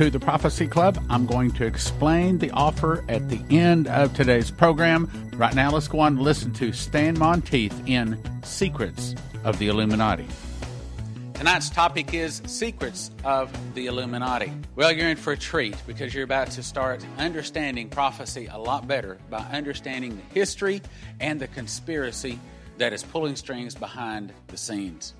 to 0.00 0.08
the 0.08 0.18
Prophecy 0.18 0.66
Club. 0.66 0.98
I'm 1.10 1.26
going 1.26 1.50
to 1.50 1.66
explain 1.66 2.38
the 2.38 2.50
offer 2.52 3.04
at 3.10 3.28
the 3.28 3.38
end 3.54 3.86
of 3.86 4.14
today's 4.14 4.50
program. 4.50 5.10
Right 5.34 5.54
now, 5.54 5.70
let's 5.70 5.88
go 5.88 6.00
on 6.00 6.14
and 6.14 6.22
listen 6.22 6.54
to 6.54 6.72
Stan 6.72 7.18
Monteith 7.18 7.78
in 7.86 8.18
Secrets 8.42 9.14
of 9.44 9.58
the 9.58 9.68
Illuminati. 9.68 10.26
Tonight's 11.34 11.68
topic 11.68 12.14
is 12.14 12.40
Secrets 12.46 13.10
of 13.24 13.52
the 13.74 13.88
Illuminati. 13.88 14.50
Well, 14.74 14.90
you're 14.90 15.10
in 15.10 15.18
for 15.18 15.34
a 15.34 15.36
treat 15.36 15.76
because 15.86 16.14
you're 16.14 16.24
about 16.24 16.50
to 16.52 16.62
start 16.62 17.04
understanding 17.18 17.90
prophecy 17.90 18.48
a 18.50 18.56
lot 18.56 18.88
better 18.88 19.18
by 19.28 19.40
understanding 19.52 20.16
the 20.16 20.34
history 20.34 20.80
and 21.20 21.38
the 21.38 21.48
conspiracy 21.48 22.40
that 22.78 22.94
is 22.94 23.02
pulling 23.02 23.36
strings 23.36 23.74
behind 23.74 24.32
the 24.46 24.56
scenes. 24.56 25.12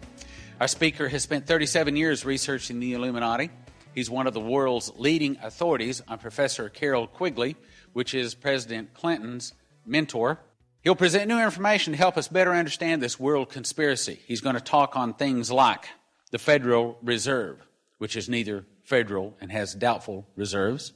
Our 0.58 0.68
speaker 0.68 1.08
has 1.08 1.22
spent 1.22 1.46
37 1.46 1.96
years 1.96 2.26
researching 2.26 2.80
the 2.80 2.92
Illuminati. 2.92 3.50
He's 3.94 4.10
one 4.10 4.26
of 4.26 4.34
the 4.34 4.40
world's 4.40 4.92
leading 4.96 5.36
authorities 5.42 6.02
on 6.06 6.18
Professor 6.18 6.68
Carroll 6.68 7.06
Quigley, 7.06 7.56
which 7.92 8.14
is 8.14 8.34
President 8.34 8.94
Clinton's 8.94 9.52
mentor. 9.84 10.40
He'll 10.82 10.94
present 10.94 11.28
new 11.28 11.40
information 11.40 11.92
to 11.92 11.98
help 11.98 12.16
us 12.16 12.28
better 12.28 12.54
understand 12.54 13.02
this 13.02 13.18
world 13.18 13.50
conspiracy. 13.50 14.20
He's 14.26 14.40
going 14.40 14.54
to 14.54 14.60
talk 14.60 14.96
on 14.96 15.14
things 15.14 15.50
like 15.50 15.86
the 16.30 16.38
Federal 16.38 16.98
Reserve, 17.02 17.58
which 17.98 18.16
is 18.16 18.28
neither 18.28 18.64
federal 18.84 19.36
and 19.40 19.52
has 19.52 19.74
doubtful 19.74 20.26
reserves, 20.36 20.92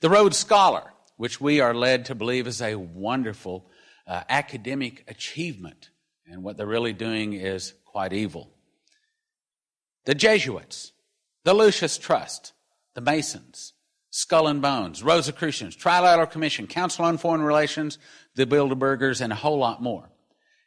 the 0.00 0.10
Rhodes 0.10 0.36
Scholar, 0.36 0.92
which 1.16 1.40
we 1.40 1.60
are 1.60 1.72
led 1.72 2.06
to 2.06 2.14
believe 2.14 2.46
is 2.46 2.60
a 2.60 2.74
wonderful 2.74 3.66
uh, 4.06 4.22
academic 4.28 5.04
achievement, 5.08 5.90
and 6.26 6.42
what 6.42 6.56
they're 6.56 6.66
really 6.66 6.92
doing 6.92 7.32
is 7.32 7.72
quite 7.84 8.12
evil. 8.12 8.50
The 10.04 10.14
Jesuits, 10.14 10.92
the 11.46 11.54
Lucis 11.54 11.96
Trust, 11.96 12.54
the 12.94 13.00
Masons, 13.00 13.72
Skull 14.10 14.48
and 14.48 14.60
Bones, 14.60 15.04
Rosicrucians, 15.04 15.76
Trilateral 15.76 16.28
Commission, 16.28 16.66
Council 16.66 17.04
on 17.04 17.18
Foreign 17.18 17.40
Relations, 17.40 18.00
the 18.34 18.46
Bilderbergers, 18.46 19.20
and 19.20 19.32
a 19.32 19.36
whole 19.36 19.56
lot 19.56 19.80
more. 19.80 20.10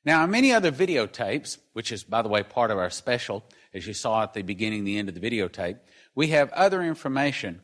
Now, 0.06 0.26
many 0.26 0.54
other 0.54 0.72
videotapes, 0.72 1.58
which 1.74 1.92
is, 1.92 2.06
by 2.06 2.22
the 2.22 2.30
way, 2.30 2.44
part 2.44 2.72
of 2.72 2.78
our 2.78 2.90
special, 2.90 3.44
as 3.74 3.86
you 3.86 3.94
saw 3.94 4.24
at 4.24 4.34
the 4.34 4.42
beginning, 4.42 4.86
the 4.86 4.98
end 4.98 5.10
of 5.10 5.16
the 5.16 5.20
videotape, 5.20 5.80
we 6.16 6.28
have 6.28 6.50
other 6.54 6.82
information 6.82 7.60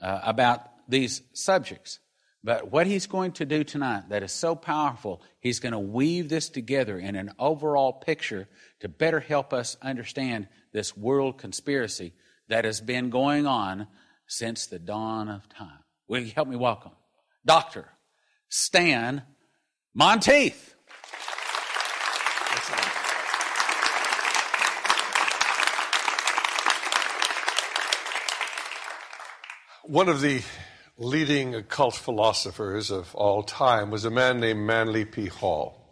uh, 0.00 0.20
about 0.22 0.62
these 0.88 1.20
subjects. 1.34 1.98
But 2.42 2.72
what 2.72 2.86
he's 2.86 3.06
going 3.06 3.32
to 3.32 3.44
do 3.44 3.62
tonight 3.62 4.08
that 4.08 4.22
is 4.22 4.32
so 4.32 4.54
powerful, 4.54 5.20
he's 5.38 5.60
going 5.60 5.72
to 5.72 5.78
weave 5.78 6.30
this 6.30 6.48
together 6.48 6.98
in 6.98 7.14
an 7.14 7.32
overall 7.38 7.92
picture 7.92 8.48
to 8.80 8.88
better 8.88 9.20
help 9.20 9.52
us 9.52 9.76
understand 9.82 10.48
this 10.72 10.96
world 10.96 11.36
conspiracy 11.36 12.14
that 12.48 12.64
has 12.64 12.80
been 12.80 13.10
going 13.10 13.46
on 13.46 13.86
since 14.26 14.66
the 14.66 14.78
dawn 14.78 15.28
of 15.28 15.48
time. 15.48 15.80
Will 16.08 16.20
you 16.20 16.32
help 16.34 16.48
me 16.48 16.56
welcome 16.56 16.92
Dr. 17.44 17.88
Stan 18.48 19.22
Monteith? 19.94 20.74
One 29.84 30.10
of 30.10 30.20
the 30.20 30.42
leading 30.98 31.54
occult 31.54 31.94
philosophers 31.94 32.90
of 32.90 33.14
all 33.14 33.42
time 33.42 33.90
was 33.90 34.04
a 34.04 34.10
man 34.10 34.38
named 34.38 34.60
Manly 34.60 35.06
P. 35.06 35.28
Hall. 35.28 35.90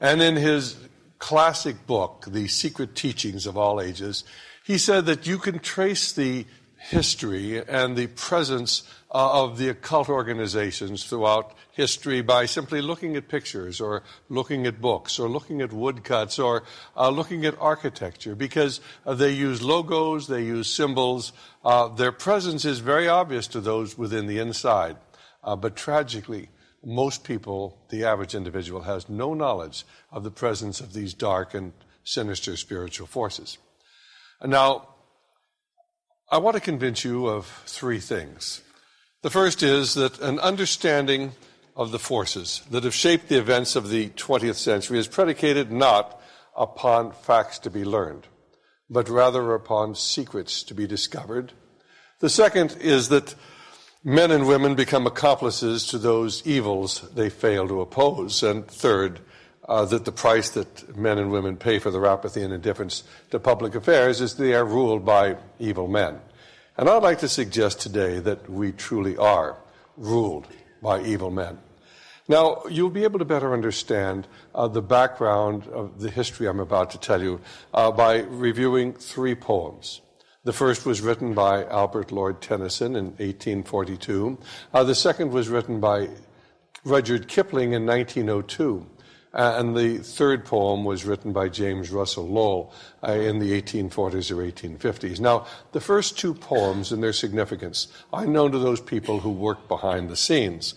And 0.00 0.22
in 0.22 0.36
his 0.36 0.76
classic 1.18 1.86
book, 1.86 2.24
The 2.28 2.48
Secret 2.48 2.94
Teachings 2.94 3.44
of 3.44 3.58
All 3.58 3.78
Ages, 3.80 4.24
he 4.66 4.78
said 4.78 5.06
that 5.06 5.28
you 5.28 5.38
can 5.38 5.60
trace 5.60 6.10
the 6.10 6.44
history 6.76 7.64
and 7.64 7.96
the 7.96 8.08
presence 8.08 8.82
uh, 9.12 9.44
of 9.44 9.58
the 9.58 9.68
occult 9.68 10.08
organizations 10.08 11.04
throughout 11.04 11.54
history 11.70 12.20
by 12.20 12.46
simply 12.46 12.82
looking 12.82 13.14
at 13.14 13.28
pictures 13.28 13.80
or 13.80 14.02
looking 14.28 14.66
at 14.66 14.80
books 14.80 15.20
or 15.20 15.28
looking 15.28 15.62
at 15.62 15.72
woodcuts 15.72 16.40
or 16.40 16.64
uh, 16.96 17.08
looking 17.08 17.46
at 17.46 17.56
architecture 17.60 18.34
because 18.34 18.80
uh, 19.06 19.14
they 19.14 19.30
use 19.30 19.62
logos, 19.62 20.26
they 20.26 20.42
use 20.42 20.68
symbols. 20.68 21.32
Uh, 21.64 21.86
their 21.86 22.10
presence 22.10 22.64
is 22.64 22.80
very 22.80 23.06
obvious 23.06 23.46
to 23.46 23.60
those 23.60 23.96
within 23.96 24.26
the 24.26 24.40
inside. 24.40 24.96
Uh, 25.44 25.54
but 25.54 25.76
tragically, 25.76 26.48
most 26.84 27.22
people, 27.22 27.78
the 27.90 28.04
average 28.04 28.34
individual, 28.34 28.82
has 28.82 29.08
no 29.08 29.32
knowledge 29.32 29.84
of 30.10 30.24
the 30.24 30.30
presence 30.32 30.80
of 30.80 30.92
these 30.92 31.14
dark 31.14 31.54
and 31.54 31.72
sinister 32.02 32.56
spiritual 32.56 33.06
forces. 33.06 33.58
Now, 34.44 34.88
I 36.30 36.38
want 36.38 36.56
to 36.56 36.60
convince 36.60 37.04
you 37.04 37.26
of 37.26 37.46
three 37.66 38.00
things. 38.00 38.62
The 39.22 39.30
first 39.30 39.62
is 39.62 39.94
that 39.94 40.20
an 40.20 40.38
understanding 40.40 41.32
of 41.74 41.90
the 41.90 41.98
forces 41.98 42.62
that 42.70 42.84
have 42.84 42.94
shaped 42.94 43.28
the 43.28 43.38
events 43.38 43.76
of 43.76 43.88
the 43.88 44.08
20th 44.10 44.56
century 44.56 44.98
is 44.98 45.08
predicated 45.08 45.70
not 45.70 46.20
upon 46.56 47.12
facts 47.12 47.58
to 47.60 47.70
be 47.70 47.84
learned, 47.84 48.26
but 48.90 49.08
rather 49.08 49.54
upon 49.54 49.94
secrets 49.94 50.62
to 50.64 50.74
be 50.74 50.86
discovered. 50.86 51.52
The 52.20 52.30
second 52.30 52.76
is 52.80 53.08
that 53.08 53.34
men 54.04 54.30
and 54.30 54.46
women 54.46 54.74
become 54.74 55.06
accomplices 55.06 55.86
to 55.88 55.98
those 55.98 56.46
evils 56.46 57.02
they 57.14 57.30
fail 57.30 57.68
to 57.68 57.80
oppose. 57.80 58.42
And 58.42 58.66
third, 58.66 59.20
uh, 59.68 59.84
that 59.86 60.04
the 60.04 60.12
price 60.12 60.50
that 60.50 60.96
men 60.96 61.18
and 61.18 61.30
women 61.30 61.56
pay 61.56 61.78
for 61.78 61.90
their 61.90 62.06
apathy 62.06 62.42
and 62.42 62.52
indifference 62.52 63.04
to 63.30 63.38
public 63.38 63.74
affairs 63.74 64.20
is 64.20 64.34
they 64.34 64.54
are 64.54 64.64
ruled 64.64 65.04
by 65.04 65.36
evil 65.58 65.88
men. 65.88 66.20
And 66.76 66.88
I'd 66.88 67.02
like 67.02 67.20
to 67.20 67.28
suggest 67.28 67.80
today 67.80 68.18
that 68.20 68.50
we 68.50 68.72
truly 68.72 69.16
are 69.16 69.56
ruled 69.96 70.46
by 70.82 71.02
evil 71.02 71.30
men. 71.30 71.58
Now, 72.28 72.62
you'll 72.68 72.90
be 72.90 73.04
able 73.04 73.20
to 73.20 73.24
better 73.24 73.52
understand 73.52 74.26
uh, 74.54 74.66
the 74.66 74.82
background 74.82 75.68
of 75.68 76.00
the 76.00 76.10
history 76.10 76.48
I'm 76.48 76.58
about 76.58 76.90
to 76.90 76.98
tell 76.98 77.22
you 77.22 77.40
uh, 77.72 77.92
by 77.92 78.18
reviewing 78.22 78.92
three 78.94 79.36
poems. 79.36 80.00
The 80.42 80.52
first 80.52 80.86
was 80.86 81.00
written 81.00 81.34
by 81.34 81.64
Albert 81.64 82.12
Lord 82.12 82.40
Tennyson 82.40 82.96
in 82.96 83.06
1842. 83.06 84.38
Uh, 84.74 84.84
the 84.84 84.94
second 84.94 85.30
was 85.30 85.48
written 85.48 85.80
by 85.80 86.08
Rudyard 86.84 87.26
Kipling 87.26 87.72
in 87.72 87.86
1902. 87.86 88.86
Uh, 89.36 89.54
and 89.58 89.76
the 89.76 89.98
third 89.98 90.44
poem 90.44 90.84
was 90.84 91.04
written 91.04 91.32
by 91.32 91.48
James 91.48 91.90
Russell 91.90 92.26
Lowell 92.26 92.72
uh, 93.06 93.12
in 93.12 93.38
the 93.38 93.52
1840s 93.62 94.30
or 94.30 94.36
1850s. 94.36 95.20
Now, 95.20 95.46
the 95.72 95.80
first 95.80 96.18
two 96.18 96.34
poems 96.34 96.90
and 96.90 97.02
their 97.02 97.12
significance 97.12 97.86
are 98.12 98.26
known 98.26 98.50
to 98.50 98.58
those 98.58 98.80
people 98.80 99.20
who 99.20 99.30
work 99.30 99.68
behind 99.68 100.08
the 100.08 100.16
scenes 100.16 100.74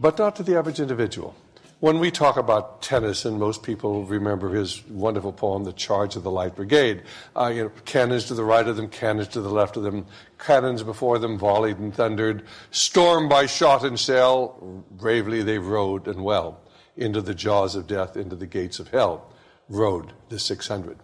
but 0.00 0.18
not 0.18 0.34
to 0.36 0.42
the 0.42 0.56
average 0.56 0.80
individual. 0.80 1.36
When 1.80 1.98
we 1.98 2.10
talk 2.10 2.36
about 2.36 2.82
Tennyson, 2.82 3.38
most 3.38 3.62
people 3.62 4.04
remember 4.04 4.50
his 4.50 4.86
wonderful 4.86 5.32
poem, 5.32 5.64
The 5.64 5.72
Charge 5.72 6.16
of 6.16 6.22
the 6.22 6.30
Light 6.30 6.56
Brigade. 6.56 7.02
Uh, 7.34 7.52
you 7.54 7.64
know, 7.64 7.72
cannons 7.84 8.24
to 8.26 8.34
the 8.34 8.44
right 8.44 8.66
of 8.66 8.76
them, 8.76 8.88
cannons 8.88 9.28
to 9.28 9.40
the 9.40 9.48
left 9.48 9.76
of 9.76 9.82
them, 9.82 10.06
cannons 10.38 10.82
before 10.82 11.18
them 11.18 11.38
volleyed 11.38 11.78
and 11.78 11.94
thundered. 11.94 12.44
Storm 12.70 13.28
by 13.28 13.46
shot 13.46 13.84
and 13.84 13.98
shell, 13.98 14.84
bravely 14.90 15.42
they 15.42 15.58
rode 15.58 16.08
and 16.08 16.22
well 16.24 16.60
into 17.00 17.20
the 17.20 17.34
jaws 17.34 17.74
of 17.74 17.86
death, 17.86 18.16
into 18.16 18.36
the 18.36 18.46
gates 18.46 18.78
of 18.78 18.88
hell, 18.88 19.32
rode 19.68 20.12
the 20.28 20.38
600. 20.38 20.98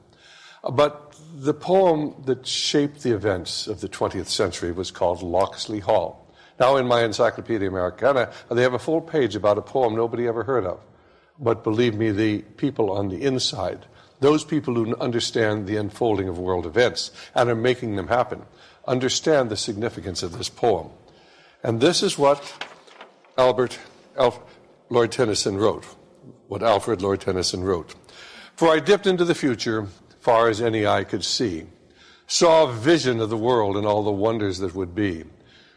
Uh, 0.63 0.71
but 0.71 1.15
the 1.35 1.55
poem 1.55 2.15
that 2.25 2.47
shaped 2.47 3.03
the 3.03 3.15
events 3.15 3.67
of 3.67 3.81
the 3.81 3.89
20th 3.89 4.27
century 4.27 4.73
was 4.73 4.91
called 4.91 5.23
Locksley 5.23 5.81
Hall. 5.81 6.27
Now, 6.59 6.77
in 6.77 6.87
my 6.87 7.05
Encyclopedia 7.05 7.69
Americana, 7.69 8.33
they 8.51 8.63
have 8.63 8.75
a 8.75 8.79
full 8.79 9.01
page 9.01 9.37
about 9.37 9.59
a 9.59 9.63
poem 9.63 9.95
nobody 9.95 10.27
ever 10.27 10.45
heard 10.45 10.65
of. 10.65 10.81
But 11.39 11.63
believe 11.63 11.95
me, 11.95 12.11
the 12.11 12.43
people 12.43 12.91
on 12.91 13.09
the 13.09 13.23
inside, 13.23 13.85
those 14.21 14.45
people 14.45 14.75
who 14.75 14.97
understand 14.97 15.67
the 15.67 15.77
unfolding 15.77 16.29
of 16.29 16.39
world 16.39 16.65
events 16.65 17.11
and 17.35 17.51
are 17.51 17.55
making 17.55 17.97
them 17.97 18.09
happen, 18.09 18.43
understand 18.87 19.51
the 19.51 19.57
significance 19.57 20.23
of 20.23 20.39
this 20.39 20.49
poem. 20.49 20.89
And 21.63 21.81
this 21.81 22.03
is 22.03 22.17
what 22.17 22.41
Albert 23.37 23.79
Lord 24.89 25.13
Tennyson 25.13 25.57
wrote, 25.57 25.85
what 26.49 26.63
Alfred 26.63 27.03
Lord 27.03 27.21
Tennyson 27.21 27.63
wrote. 27.65 27.95
For 28.55 28.69
I 28.69 28.81
dipped 28.81 29.07
into 29.07 29.25
the 29.25 29.35
future, 29.35 29.89
far 30.21 30.49
as 30.49 30.61
any 30.61 30.87
eye 30.87 31.05
could 31.05 31.25
see, 31.25 31.67
saw 32.27 32.65
a 32.65 32.73
vision 32.73 33.21
of 33.21 33.31
the 33.31 33.37
world 33.37 33.77
and 33.77 33.87
all 33.87 34.03
the 34.03 34.11
wonders 34.11 34.59
that 34.59 34.75
would 34.75 34.95
be 34.95 35.25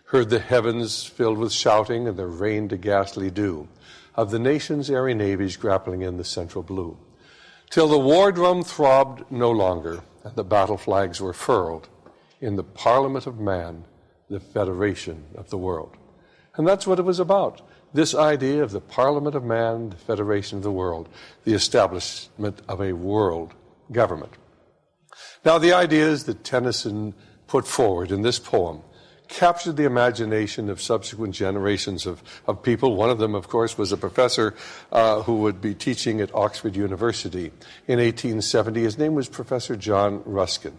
heard 0.10 0.30
the 0.30 0.40
heavens 0.40 1.04
filled 1.04 1.38
with 1.38 1.52
shouting, 1.52 2.08
and 2.08 2.18
the 2.18 2.26
rain 2.26 2.68
to 2.68 2.76
ghastly 2.78 3.30
dew 3.30 3.68
of 4.16 4.32
the 4.32 4.40
nation's 4.40 4.90
airy 4.90 5.14
navies 5.14 5.56
grappling 5.56 6.02
in 6.02 6.18
the 6.18 6.24
central 6.24 6.64
blue, 6.64 6.98
till 7.70 7.88
the 7.88 7.98
war 7.98 8.32
drum 8.32 8.64
throbbed 8.64 9.24
no 9.32 9.52
longer, 9.52 10.02
and 10.24 10.36
the 10.36 10.44
battle 10.44 10.78
flags 10.78 11.22
were 11.22 11.32
furled 11.32 11.88
in 12.42 12.56
the 12.56 12.64
Parliament 12.64 13.28
of 13.28 13.40
Man, 13.40 13.86
the 14.30 14.40
Federation 14.40 15.26
of 15.36 15.52
the 15.52 15.58
world. 15.58 15.96
And 16.56 16.68
that's 16.68 16.88
what 16.88 17.00
it 17.00 17.06
was 17.06 17.20
about. 17.20 17.62
This 17.94 18.14
idea 18.14 18.62
of 18.64 18.72
the 18.72 18.82
Parliament 18.82 19.36
of 19.36 19.44
Man, 19.44 19.90
the 19.90 19.96
Federation 19.96 20.58
of 20.58 20.64
the 20.64 20.72
world, 20.72 21.10
the 21.44 21.54
establishment 21.54 22.62
of 22.68 22.82
a 22.82 22.94
world 22.94 23.54
government. 23.92 24.34
Now, 25.44 25.58
the 25.58 25.74
ideas 25.74 26.26
that 26.26 26.44
Tennyson 26.44 27.14
put 27.48 27.68
forward 27.68 28.12
in 28.12 28.22
this 28.22 28.38
poem 28.38 28.82
captured 29.30 29.78
the 29.78 29.86
imagination 29.86 30.70
of 30.70 30.82
subsequent 30.82 31.34
generations 31.36 32.06
of, 32.06 32.22
of 32.48 32.62
people. 32.62 32.96
One 32.96 33.10
of 33.10 33.20
them, 33.20 33.36
of 33.36 33.48
course, 33.48 33.78
was 33.78 33.92
a 33.92 33.98
professor 33.98 34.56
uh, 34.92 35.22
who 35.22 35.38
would 35.38 35.62
be 35.62 35.76
teaching 35.76 36.20
at 36.20 36.34
Oxford 36.34 36.76
University 36.76 37.52
in 37.88 38.00
1870. 38.00 38.82
His 38.82 38.98
name 38.98 39.14
was 39.14 39.30
Professor 39.30 39.76
John 39.76 40.24
Ruskin. 40.26 40.78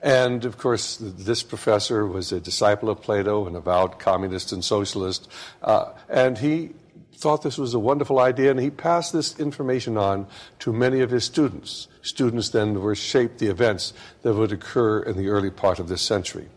And 0.00 0.44
of 0.44 0.58
course, 0.58 0.96
this 1.00 1.42
professor 1.42 2.06
was 2.06 2.30
a 2.30 2.40
disciple 2.40 2.88
of 2.88 3.02
Plato, 3.02 3.46
an 3.46 3.56
avowed 3.56 3.98
communist 3.98 4.52
and 4.52 4.64
socialist, 4.64 5.28
uh, 5.62 5.92
and 6.08 6.38
he 6.38 6.70
thought 7.18 7.42
this 7.42 7.58
was 7.58 7.74
a 7.74 7.78
wonderful 7.80 8.20
idea, 8.20 8.50
and 8.50 8.60
he 8.60 8.70
passed 8.70 9.12
this 9.12 9.38
information 9.40 9.96
on 9.96 10.26
to 10.60 10.72
many 10.72 11.00
of 11.00 11.10
his 11.10 11.24
students. 11.24 11.88
Students 12.02 12.50
then 12.50 12.80
were 12.80 12.94
shaped 12.94 13.38
the 13.38 13.48
events 13.48 13.92
that 14.22 14.34
would 14.34 14.52
occur 14.52 15.02
in 15.02 15.16
the 15.16 15.28
early 15.28 15.50
part 15.50 15.80
of 15.80 15.88
this 15.88 16.00
century. 16.00 16.48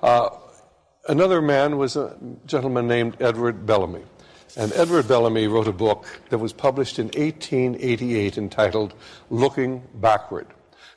Uh, 0.00 0.28
another 1.08 1.42
man 1.42 1.78
was 1.78 1.96
a 1.96 2.16
gentleman 2.46 2.86
named 2.86 3.16
Edward 3.20 3.66
Bellamy. 3.66 4.04
And 4.56 4.72
Edward 4.72 5.08
Bellamy 5.08 5.48
wrote 5.48 5.68
a 5.68 5.72
book 5.72 6.06
that 6.30 6.38
was 6.38 6.52
published 6.52 6.98
in 6.98 7.06
1888 7.06 8.38
entitled 8.38 8.94
Looking 9.30 9.82
Backward. 9.94 10.46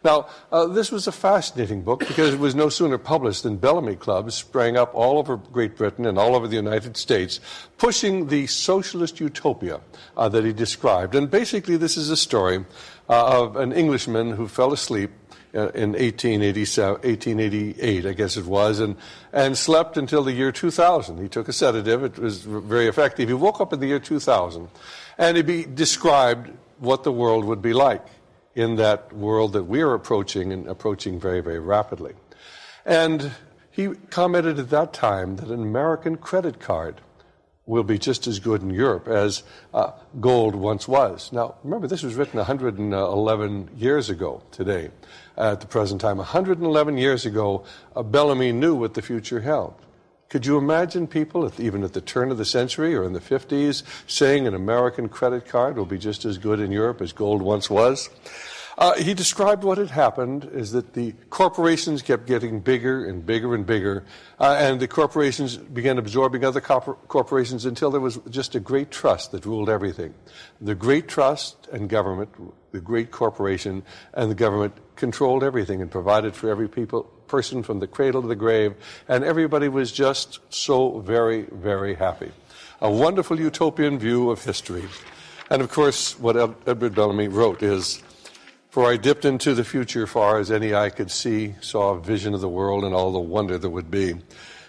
Now, 0.03 0.27
uh, 0.51 0.65
this 0.65 0.91
was 0.91 1.05
a 1.05 1.11
fascinating 1.11 1.83
book 1.83 1.99
because 1.99 2.33
it 2.33 2.39
was 2.39 2.55
no 2.55 2.69
sooner 2.69 2.97
published 2.97 3.43
than 3.43 3.57
Bellamy 3.57 3.97
clubs 3.97 4.33
sprang 4.33 4.75
up 4.75 4.95
all 4.95 5.19
over 5.19 5.37
Great 5.37 5.77
Britain 5.77 6.07
and 6.07 6.17
all 6.17 6.35
over 6.35 6.47
the 6.47 6.55
United 6.55 6.97
States, 6.97 7.39
pushing 7.77 8.25
the 8.27 8.47
socialist 8.47 9.19
utopia 9.19 9.79
uh, 10.17 10.27
that 10.29 10.43
he 10.43 10.53
described. 10.53 11.13
And 11.13 11.29
basically, 11.29 11.77
this 11.77 11.97
is 11.97 12.09
a 12.09 12.17
story 12.17 12.65
uh, 13.09 13.41
of 13.41 13.57
an 13.57 13.73
Englishman 13.73 14.31
who 14.31 14.47
fell 14.47 14.73
asleep 14.73 15.11
uh, 15.53 15.69
in 15.69 15.91
1888, 15.91 18.05
I 18.05 18.13
guess 18.13 18.37
it 18.37 18.45
was, 18.45 18.79
and, 18.79 18.95
and 19.33 19.55
slept 19.55 19.97
until 19.97 20.23
the 20.23 20.31
year 20.31 20.51
2000. 20.51 21.21
He 21.21 21.27
took 21.27 21.47
a 21.47 21.53
sedative, 21.53 22.03
it 22.03 22.17
was 22.17 22.43
very 22.43 22.87
effective. 22.87 23.27
He 23.27 23.35
woke 23.35 23.61
up 23.61 23.71
in 23.71 23.79
the 23.79 23.87
year 23.87 23.99
2000, 23.99 24.67
and 25.19 25.37
he 25.37 25.43
be, 25.43 25.65
described 25.65 26.49
what 26.79 27.03
the 27.03 27.11
world 27.11 27.45
would 27.45 27.61
be 27.61 27.73
like 27.73 28.03
in 28.55 28.75
that 28.75 29.13
world 29.13 29.53
that 29.53 29.63
we 29.63 29.81
are 29.81 29.93
approaching 29.93 30.51
and 30.51 30.67
approaching 30.67 31.19
very, 31.19 31.41
very 31.41 31.59
rapidly. 31.59 32.13
And 32.85 33.31
he 33.69 33.89
commented 34.09 34.59
at 34.59 34.69
that 34.69 34.93
time 34.93 35.37
that 35.37 35.47
an 35.47 35.61
American 35.61 36.17
credit 36.17 36.59
card 36.59 37.01
will 37.65 37.83
be 37.83 37.97
just 37.97 38.27
as 38.27 38.39
good 38.39 38.61
in 38.61 38.69
Europe 38.69 39.07
as 39.07 39.43
uh, 39.73 39.91
gold 40.19 40.55
once 40.55 40.87
was. 40.87 41.31
Now, 41.31 41.55
remember, 41.63 41.87
this 41.87 42.03
was 42.03 42.15
written 42.15 42.37
111 42.37 43.69
years 43.77 44.09
ago 44.09 44.43
today, 44.51 44.89
at 45.37 45.61
the 45.61 45.67
present 45.67 46.01
time. 46.01 46.17
111 46.17 46.97
years 46.97 47.25
ago, 47.25 47.63
uh, 47.95 48.03
Bellamy 48.03 48.51
knew 48.51 48.75
what 48.75 48.95
the 48.95 49.01
future 49.01 49.41
held. 49.41 49.75
Could 50.31 50.45
you 50.45 50.57
imagine 50.57 51.07
people, 51.07 51.45
at, 51.45 51.59
even 51.59 51.83
at 51.83 51.91
the 51.91 51.99
turn 51.99 52.31
of 52.31 52.37
the 52.37 52.45
century 52.45 52.95
or 52.95 53.03
in 53.03 53.11
the 53.11 53.19
50s, 53.19 53.83
saying 54.07 54.47
an 54.47 54.55
American 54.55 55.09
credit 55.09 55.45
card 55.45 55.75
will 55.75 55.85
be 55.85 55.97
just 55.97 56.23
as 56.23 56.37
good 56.37 56.61
in 56.61 56.71
Europe 56.71 57.01
as 57.01 57.11
gold 57.11 57.41
once 57.41 57.69
was? 57.69 58.09
Uh, 58.77 58.93
he 58.95 59.13
described 59.13 59.65
what 59.65 59.77
had 59.77 59.89
happened 59.89 60.49
is 60.53 60.71
that 60.71 60.93
the 60.93 61.13
corporations 61.29 62.01
kept 62.01 62.27
getting 62.27 62.61
bigger 62.61 63.03
and 63.03 63.25
bigger 63.25 63.53
and 63.53 63.65
bigger, 63.65 64.05
uh, 64.39 64.55
and 64.57 64.79
the 64.79 64.87
corporations 64.87 65.57
began 65.57 65.97
absorbing 65.97 66.45
other 66.45 66.61
corporations 66.61 67.65
until 67.65 67.91
there 67.91 67.99
was 67.99 68.17
just 68.29 68.55
a 68.55 68.59
great 68.61 68.89
trust 68.89 69.33
that 69.33 69.45
ruled 69.45 69.69
everything. 69.69 70.13
The 70.61 70.75
great 70.75 71.09
trust 71.09 71.67
and 71.73 71.89
government, 71.89 72.29
the 72.71 72.79
great 72.79 73.11
corporation 73.11 73.83
and 74.13 74.31
the 74.31 74.35
government 74.35 74.75
controlled 74.95 75.43
everything 75.43 75.81
and 75.81 75.91
provided 75.91 76.37
for 76.37 76.49
every 76.49 76.69
people, 76.69 77.11
person 77.31 77.63
from 77.63 77.79
the 77.79 77.87
cradle 77.87 78.21
to 78.21 78.27
the 78.27 78.35
grave, 78.35 78.75
and 79.07 79.23
everybody 79.23 79.69
was 79.69 79.91
just 79.91 80.39
so 80.49 80.99
very, 80.99 81.43
very 81.51 81.95
happy. 81.95 82.31
A 82.81 82.91
wonderful 82.91 83.39
utopian 83.39 83.97
view 83.97 84.29
of 84.29 84.43
history. 84.43 84.83
And 85.49 85.61
of 85.61 85.71
course, 85.71 86.19
what 86.19 86.35
Edward 86.67 86.93
Bellamy 86.93 87.29
wrote 87.29 87.63
is 87.63 88.03
For 88.69 88.91
I 88.91 88.97
dipped 88.97 89.25
into 89.25 89.53
the 89.53 89.63
future 89.63 90.05
far 90.05 90.39
as 90.39 90.51
any 90.51 90.73
eye 90.73 90.89
could 90.89 91.11
see, 91.11 91.55
saw 91.61 91.93
a 91.93 92.01
vision 92.01 92.33
of 92.33 92.41
the 92.41 92.49
world 92.49 92.83
and 92.83 92.93
all 92.93 93.11
the 93.11 93.19
wonder 93.19 93.57
there 93.57 93.69
would 93.69 93.91
be, 93.91 94.15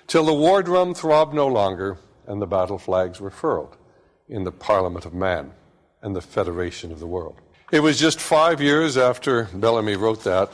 till 0.06 0.24
the 0.24 0.34
war 0.34 0.62
drum 0.62 0.94
throbbed 0.94 1.34
no 1.34 1.48
longer 1.48 1.98
and 2.26 2.40
the 2.40 2.46
battle 2.46 2.78
flags 2.78 3.20
were 3.20 3.30
furled 3.30 3.76
in 4.28 4.44
the 4.44 4.52
Parliament 4.52 5.04
of 5.04 5.12
Man 5.12 5.52
and 6.02 6.14
the 6.14 6.20
Federation 6.20 6.92
of 6.92 7.00
the 7.00 7.06
World. 7.06 7.36
It 7.72 7.80
was 7.80 7.98
just 7.98 8.20
five 8.20 8.60
years 8.60 8.96
after 8.96 9.44
Bellamy 9.54 9.96
wrote 9.96 10.22
that 10.24 10.50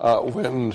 uh, 0.00 0.20
when 0.20 0.74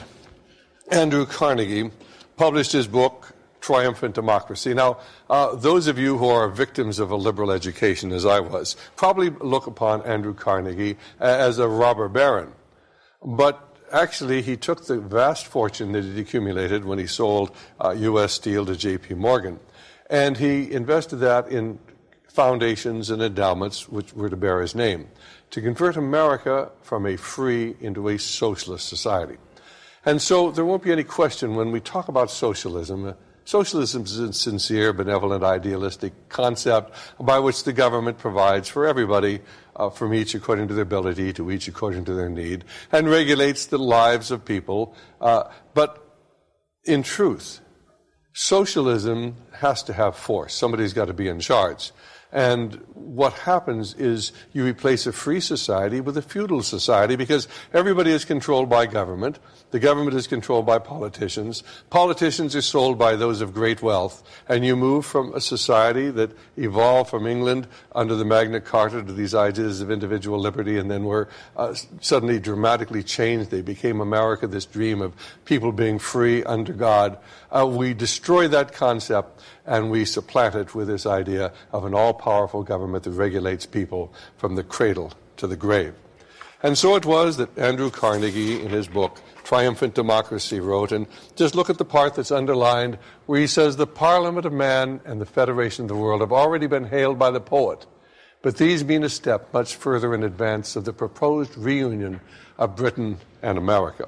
Andrew 0.92 1.26
Carnegie 1.26 1.90
published 2.36 2.74
his 2.74 2.86
book, 2.86 3.34
Triumphant 3.62 4.14
Democracy. 4.14 4.74
Now, 4.74 4.98
uh, 5.30 5.56
those 5.56 5.88
of 5.88 5.98
you 5.98 6.18
who 6.18 6.28
are 6.28 6.50
victims 6.50 7.00
of 7.00 7.12
a 7.12 7.16
liberal 7.16 7.50
education, 7.50 8.12
as 8.12 8.26
I 8.26 8.42
was, 8.42 8.76
probably 8.98 9.30
look 9.30 9.68
upon 9.68 10.02
Andrew 10.02 10.34
Carnegie 10.34 10.98
as 11.18 11.60
a 11.60 11.68
robber 11.70 12.10
baron. 12.10 12.52
But 13.24 13.78
actually, 13.94 14.42
he 14.42 14.58
took 14.58 14.86
the 14.86 15.00
vast 15.00 15.46
fortune 15.46 15.94
that 15.94 16.04
he'd 16.04 16.20
accumulated 16.20 16.84
when 16.84 17.00
he 17.00 17.08
sold 17.08 17.56
uh, 17.80 17.92
U.S. 17.92 18.34
Steel 18.34 18.66
to 18.66 18.76
J.P. 18.76 19.14
Morgan, 19.14 19.62
and 20.10 20.36
he 20.36 20.74
invested 20.74 21.18
that 21.18 21.48
in 21.48 21.80
foundations 22.28 23.10
and 23.10 23.22
endowments 23.22 23.88
which 23.88 24.14
were 24.14 24.30
to 24.30 24.36
bear 24.36 24.62
his 24.62 24.76
name, 24.76 25.08
to 25.52 25.62
convert 25.62 25.96
America 25.96 26.70
from 26.82 27.06
a 27.06 27.16
free 27.16 27.78
into 27.80 28.10
a 28.10 28.20
socialist 28.20 28.90
society. 28.90 29.38
And 30.06 30.22
so 30.22 30.52
there 30.52 30.66
won't 30.66 30.84
be 30.84 30.92
any 30.92 31.04
question 31.04 31.56
when 31.56 31.72
we 31.72 31.80
talk 31.80 32.08
about 32.08 32.32
socialism 32.32 33.16
Socialism 33.46 34.04
is 34.04 34.20
a 34.20 34.34
sincere, 34.34 34.94
benevolent, 34.94 35.44
idealistic 35.44 36.14
concept 36.30 36.94
by 37.20 37.40
which 37.40 37.64
the 37.64 37.74
government 37.74 38.18
provides 38.18 38.70
for 38.70 38.86
everybody, 38.86 39.42
uh, 39.76 39.90
from 39.90 40.14
each 40.14 40.36
according 40.36 40.68
to 40.68 40.74
their 40.74 40.84
ability 40.84 41.34
to 41.34 41.52
each 41.52 41.68
according 41.68 42.06
to 42.06 42.14
their 42.14 42.30
need, 42.30 42.64
and 42.92 43.10
regulates 43.10 43.66
the 43.66 43.80
lives 43.80 44.32
of 44.32 44.46
people. 44.46 44.96
Uh, 45.20 45.46
but 45.74 46.08
in 46.86 47.02
truth, 47.02 47.62
socialism 48.34 49.36
has 49.54 49.82
to 49.84 49.94
have 49.94 50.16
force. 50.16 50.54
Somebody's 50.54 50.94
got 50.94 51.06
to 51.06 51.14
be 51.14 51.28
in 51.28 51.40
charge. 51.40 51.92
And 52.32 52.76
what 52.94 53.34
happens 53.34 53.94
is 53.96 54.32
you 54.54 54.64
replace 54.64 55.06
a 55.06 55.12
free 55.12 55.42
society 55.42 56.00
with 56.00 56.16
a 56.16 56.22
feudal 56.22 56.64
society 56.64 57.16
because 57.18 57.48
everybody 57.74 58.12
is 58.12 58.24
controlled 58.24 58.70
by 58.70 58.86
government. 58.86 59.40
The 59.72 59.80
government 59.80 60.18
is 60.18 60.28
controlled 60.28 60.66
by 60.66 60.80
politicians. 60.80 61.64
Politicians 61.90 62.56
are 62.58 62.62
sold 62.62 63.00
by 63.00 63.16
those 63.16 63.40
of 63.40 63.54
great 63.54 63.82
wealth. 63.82 64.22
And 64.50 64.66
you 64.66 64.76
move 64.76 65.06
from 65.06 65.34
a 65.34 65.40
society 65.40 66.12
that 66.12 66.32
evolved 66.58 67.10
from 67.10 67.26
England 67.26 67.68
under 67.96 68.16
the 68.16 68.26
Magna 68.26 68.60
Carta 68.60 69.02
to 69.02 69.14
these 69.14 69.34
ideas 69.34 69.80
of 69.80 69.90
individual 69.90 70.40
liberty 70.40 70.78
and 70.78 70.92
then 70.92 71.06
were 71.06 71.30
uh, 71.56 71.74
suddenly 72.02 72.38
dramatically 72.38 73.02
changed. 73.02 73.50
They 73.50 73.62
became 73.62 74.02
America, 74.02 74.46
this 74.46 74.66
dream 74.66 75.02
of 75.02 75.14
people 75.46 75.72
being 75.72 76.00
free 76.00 76.44
under 76.44 76.74
God. 76.74 77.18
Uh, 77.50 77.66
we 77.66 77.94
destroy 77.94 78.50
that 78.50 78.74
concept 78.74 79.42
and 79.66 79.90
we 79.90 80.04
supplant 80.04 80.56
it 80.56 80.76
with 80.76 80.88
this 80.88 81.06
idea 81.06 81.54
of 81.72 81.86
an 81.86 81.94
all 81.94 82.14
powerful 82.14 82.62
government 82.62 83.06
that 83.06 83.12
regulates 83.12 83.66
people 83.66 84.14
from 84.38 84.56
the 84.56 84.64
cradle 84.64 85.14
to 85.38 85.48
the 85.48 85.56
grave. 85.56 85.94
And 86.64 86.78
so 86.78 86.96
it 86.96 87.06
was 87.06 87.38
that 87.38 87.58
Andrew 87.58 87.90
Carnegie, 87.90 88.62
in 88.62 88.70
his 88.70 88.88
book, 88.88 89.20
Triumphant 89.52 89.94
Democracy, 89.96 90.62
wrote, 90.62 90.94
and 90.94 91.08
just 91.36 91.56
look 91.56 91.70
at 91.70 91.78
the 91.78 91.84
part 91.84 92.16
that's 92.16 92.32
underlined, 92.32 92.98
where 93.26 93.42
he 93.42 93.48
says, 93.48 93.76
The 93.76 93.86
Parliament 93.86 94.46
of 94.46 94.54
Man 94.54 95.02
and 95.04 95.20
the 95.20 95.26
Federation 95.26 95.84
of 95.84 95.90
the 95.90 95.96
World 95.98 96.22
have 96.22 96.32
already 96.32 96.68
been 96.68 96.86
hailed 96.86 97.20
by 97.20 97.32
the 97.32 97.42
poet, 97.42 97.86
but 98.42 98.56
these 98.56 98.86
mean 98.86 99.04
a 99.04 99.10
step 99.10 99.54
much 99.54 99.76
further 99.76 100.16
in 100.16 100.24
advance 100.24 100.78
of 100.78 100.86
the 100.86 100.94
proposed 100.94 101.58
reunion 101.58 102.22
of 102.58 102.78
Britain 102.78 103.18
and 103.42 103.58
America. 103.58 104.08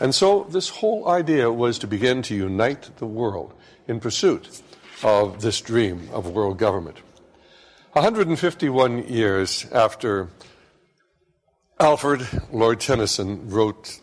And 0.00 0.14
so 0.14 0.46
this 0.48 0.70
whole 0.70 1.06
idea 1.06 1.52
was 1.52 1.78
to 1.80 1.86
begin 1.86 2.22
to 2.22 2.34
unite 2.34 2.96
the 2.96 3.04
world 3.04 3.52
in 3.88 4.00
pursuit 4.00 4.62
of 5.02 5.42
this 5.42 5.60
dream 5.60 6.08
of 6.14 6.30
world 6.30 6.56
government. 6.56 6.96
151 7.92 9.06
years 9.06 9.66
after 9.70 10.30
Alfred 11.78 12.26
Lord 12.50 12.80
Tennyson 12.80 13.50
wrote 13.50 14.00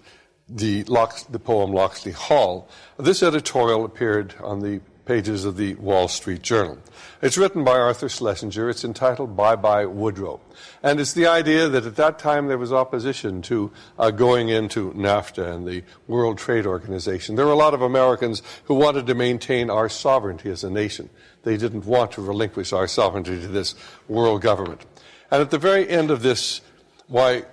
the, 0.50 0.84
the 1.30 1.40
poem 1.40 1.72
Locksley 1.72 2.12
Hall, 2.12 2.68
this 2.98 3.24
editorial 3.24 3.86
appeared 3.86 4.36
on 4.42 4.60
the 4.60 4.82
pages 5.06 5.46
of 5.46 5.56
the 5.56 5.76
Wall 5.76 6.08
Street 6.08 6.42
Journal. 6.42 6.80
It's 7.22 7.38
written 7.38 7.64
by 7.64 7.78
Arthur 7.78 8.10
Schlesinger. 8.10 8.70
It's 8.70 8.84
entitled 8.84 9.38
Bye 9.38 9.56
Bye 9.56 9.86
Woodrow. 9.86 10.40
And 10.84 11.00
it's 11.00 11.14
the 11.14 11.28
idea 11.28 11.70
that 11.70 11.86
at 11.86 11.96
that 11.96 12.20
time 12.20 12.48
there 12.48 12.58
was 12.58 12.74
opposition 12.74 13.42
to 13.44 13.72
uh, 13.98 14.12
going 14.12 14.50
into 14.50 14.92
NAFTA 14.94 15.54
and 15.54 15.68
the 15.68 15.84
World 16.08 16.38
Trade 16.38 16.66
Organization. 16.66 17.36
There 17.36 17.46
were 17.46 17.52
a 17.52 17.56
lot 17.56 17.74
of 17.74 17.82
Americans 17.82 18.42
who 18.66 18.76
wanted 18.76 19.08
to 19.08 19.16
maintain 19.16 19.70
our 19.70 19.90
sovereignty 19.90 20.50
as 20.50 20.64
a 20.64 20.70
nation. 20.70 21.10
They 21.44 21.58
didn't 21.58 21.86
want 21.86 22.12
to 22.14 22.22
relinquish 22.22 22.74
our 22.74 22.88
sovereignty 22.88 23.40
to 23.40 23.48
this 23.48 23.76
world 24.08 24.42
government. 24.42 24.86
And 25.30 25.42
at 25.42 25.52
the 25.52 25.60
very 25.60 25.88
end 25.88 26.12
of 26.12 26.24
this, 26.24 26.62
why 27.08 27.44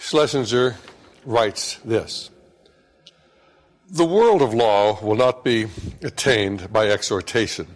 Schlesinger 0.00 0.76
writes 1.28 1.76
this. 1.84 2.30
The 3.90 4.06
world 4.06 4.40
of 4.40 4.54
law 4.54 4.98
will 5.04 5.14
not 5.14 5.44
be 5.44 5.66
attained 6.02 6.72
by 6.72 6.88
exhortation. 6.88 7.66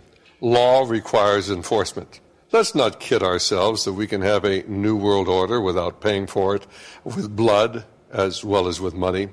Law 0.40 0.88
requires 0.88 1.50
enforcement. 1.50 2.20
Let's 2.50 2.74
not 2.74 2.98
kid 2.98 3.22
ourselves 3.22 3.84
that 3.84 3.92
we 3.92 4.06
can 4.06 4.22
have 4.22 4.46
a 4.46 4.62
new 4.62 4.96
world 4.96 5.28
order 5.28 5.60
without 5.60 6.00
paying 6.00 6.26
for 6.26 6.56
it 6.56 6.66
with 7.04 7.36
blood 7.36 7.84
as 8.10 8.42
well 8.42 8.68
as 8.68 8.80
with 8.80 8.94
money. 8.94 9.28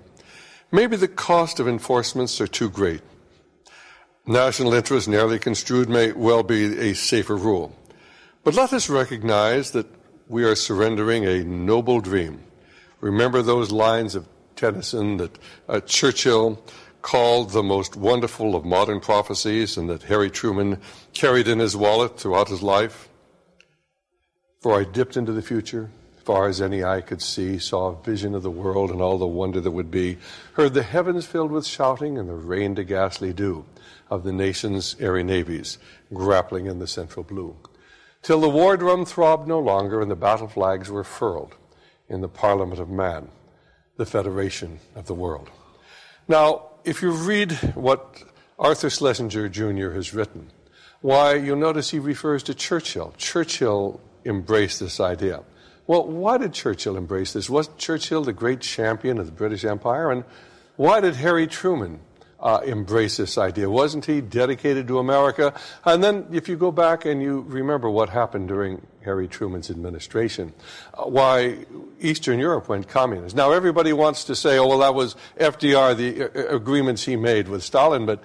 Maybe 0.70 0.98
the 0.98 1.08
cost 1.08 1.62
of 1.62 1.70
enforcements 1.70 2.42
are 2.42 2.48
too 2.48 2.70
great. 2.70 3.02
National 4.28 4.74
interest, 4.74 5.08
narrowly 5.08 5.40
construed, 5.40 5.88
may 5.88 6.12
well 6.12 6.44
be 6.44 6.78
a 6.78 6.94
safer 6.94 7.38
rule. 7.38 7.74
But 8.44 8.54
let 8.54 8.74
us 8.74 8.90
recognize 8.90 9.72
that 9.72 9.88
we 10.28 10.44
are 10.44 10.56
surrendering 10.56 11.26
a 11.26 11.44
noble 11.46 12.02
dream. 12.02 12.44
Remember 13.02 13.42
those 13.42 13.72
lines 13.72 14.16
of 14.16 14.28
Tennyson 14.56 15.18
that 15.18 15.40
uh, 15.70 15.80
Churchill 15.82 16.62
called 17.02 17.52
the 17.52 17.64
most 17.64 17.96
wonderful 17.96 18.56
of 18.56 18.66
modern 18.66 19.00
prophecies 19.00 19.78
and 19.78 19.90
that 19.90 20.04
Harry 20.04 20.30
Truman 20.30 20.82
carried 21.14 21.48
in 21.48 21.60
his 21.60 21.78
wallet 21.78 22.20
throughout 22.20 22.50
his 22.50 22.62
life? 22.62 23.08
For 24.60 24.78
I 24.78 24.84
dipped 24.84 25.16
into 25.16 25.32
the 25.32 25.42
future, 25.42 25.90
far 26.26 26.50
as 26.50 26.60
any 26.60 26.84
eye 26.84 27.00
could 27.00 27.22
see, 27.22 27.58
saw 27.58 27.88
a 27.88 28.04
vision 28.04 28.36
of 28.36 28.44
the 28.44 28.52
world 28.52 28.92
and 28.92 29.02
all 29.02 29.18
the 29.18 29.26
wonder 29.26 29.62
that 29.62 29.72
would 29.72 29.90
be, 29.90 30.18
heard 30.54 30.74
the 30.74 30.84
heavens 30.84 31.26
filled 31.26 31.52
with 31.52 31.66
shouting 31.66 32.18
and 32.18 32.28
the 32.28 32.34
rain 32.34 32.76
to 32.76 32.84
ghastly 32.84 33.32
dew 33.32 33.66
of 34.10 34.24
the 34.24 34.34
nation's 34.34 34.98
airy 35.00 35.24
navies 35.24 35.78
grappling 36.14 36.66
in 36.66 36.80
the 36.80 36.88
central 36.88 37.24
blue, 37.24 37.56
till 38.22 38.42
the 38.42 38.50
war 38.50 38.76
drum 38.76 39.06
throbbed 39.06 39.48
no 39.48 39.60
longer 39.60 40.02
and 40.02 40.12
the 40.12 40.16
battle 40.16 40.50
flags 40.50 40.92
were 40.92 41.06
furled 41.06 41.56
in 42.10 42.22
the 42.22 42.28
Parliament 42.28 42.82
of 42.82 42.90
Man, 42.90 43.30
the 43.98 44.06
Federation 44.06 44.80
of 44.96 45.06
the 45.06 45.14
World. 45.14 45.50
Now, 46.28 46.66
if 46.84 47.02
you 47.02 47.12
read 47.12 47.54
what 47.76 48.24
Arthur 48.58 48.90
Schlesinger 48.90 49.48
Jr. 49.50 49.92
has 49.92 50.14
written, 50.14 50.52
why, 51.02 51.36
you'll 51.36 51.58
notice 51.58 51.92
he 51.92 52.00
refers 52.00 52.44
to 52.44 52.54
Churchill. 52.54 53.14
Churchill 53.18 54.02
embraced 54.26 54.80
this 54.80 55.00
idea. 55.00 55.44
Well, 55.88 56.06
why 56.06 56.38
did 56.38 56.54
Churchill 56.54 56.98
embrace 56.98 57.34
this? 57.34 57.50
Was 57.50 57.70
Churchill 57.78 58.24
the 58.24 58.34
great 58.34 58.60
champion 58.60 59.18
of 59.18 59.26
the 59.26 59.32
British 59.32 59.64
Empire? 59.64 60.12
And 60.12 60.24
why 60.76 61.00
did 61.00 61.16
Harry 61.16 61.48
Truman 61.48 62.00
uh, 62.42 62.62
embrace 62.66 63.18
this 63.18 63.38
idea? 63.38 63.70
Wasn't 63.70 64.06
he 64.06 64.22
dedicated 64.22 64.88
to 64.88 65.00
America? 65.00 65.54
And 65.86 66.04
then, 66.04 66.28
if 66.32 66.48
you 66.48 66.56
go 66.56 66.72
back 66.72 67.06
and 67.06 67.22
you 67.22 67.42
remember 67.48 67.90
what 67.90 68.10
happened 68.10 68.48
during 68.48 68.86
Harry 69.04 69.28
Truman's 69.28 69.70
administration, 69.70 70.54
uh, 70.94 71.04
why 71.04 71.66
Eastern 72.00 72.40
Europe 72.40 72.70
went 72.70 72.88
communist. 72.88 73.36
Now, 73.36 73.52
everybody 73.52 73.94
wants 73.94 74.26
to 74.26 74.36
say, 74.36 74.58
oh, 74.58 74.68
well, 74.68 74.80
that 74.80 74.94
was 74.94 75.16
FDR, 75.40 75.96
the 75.96 76.24
uh, 76.24 76.56
agreements 76.56 77.06
he 77.06 77.16
made 77.16 77.48
with 77.48 77.64
Stalin, 77.64 78.06
but 78.06 78.24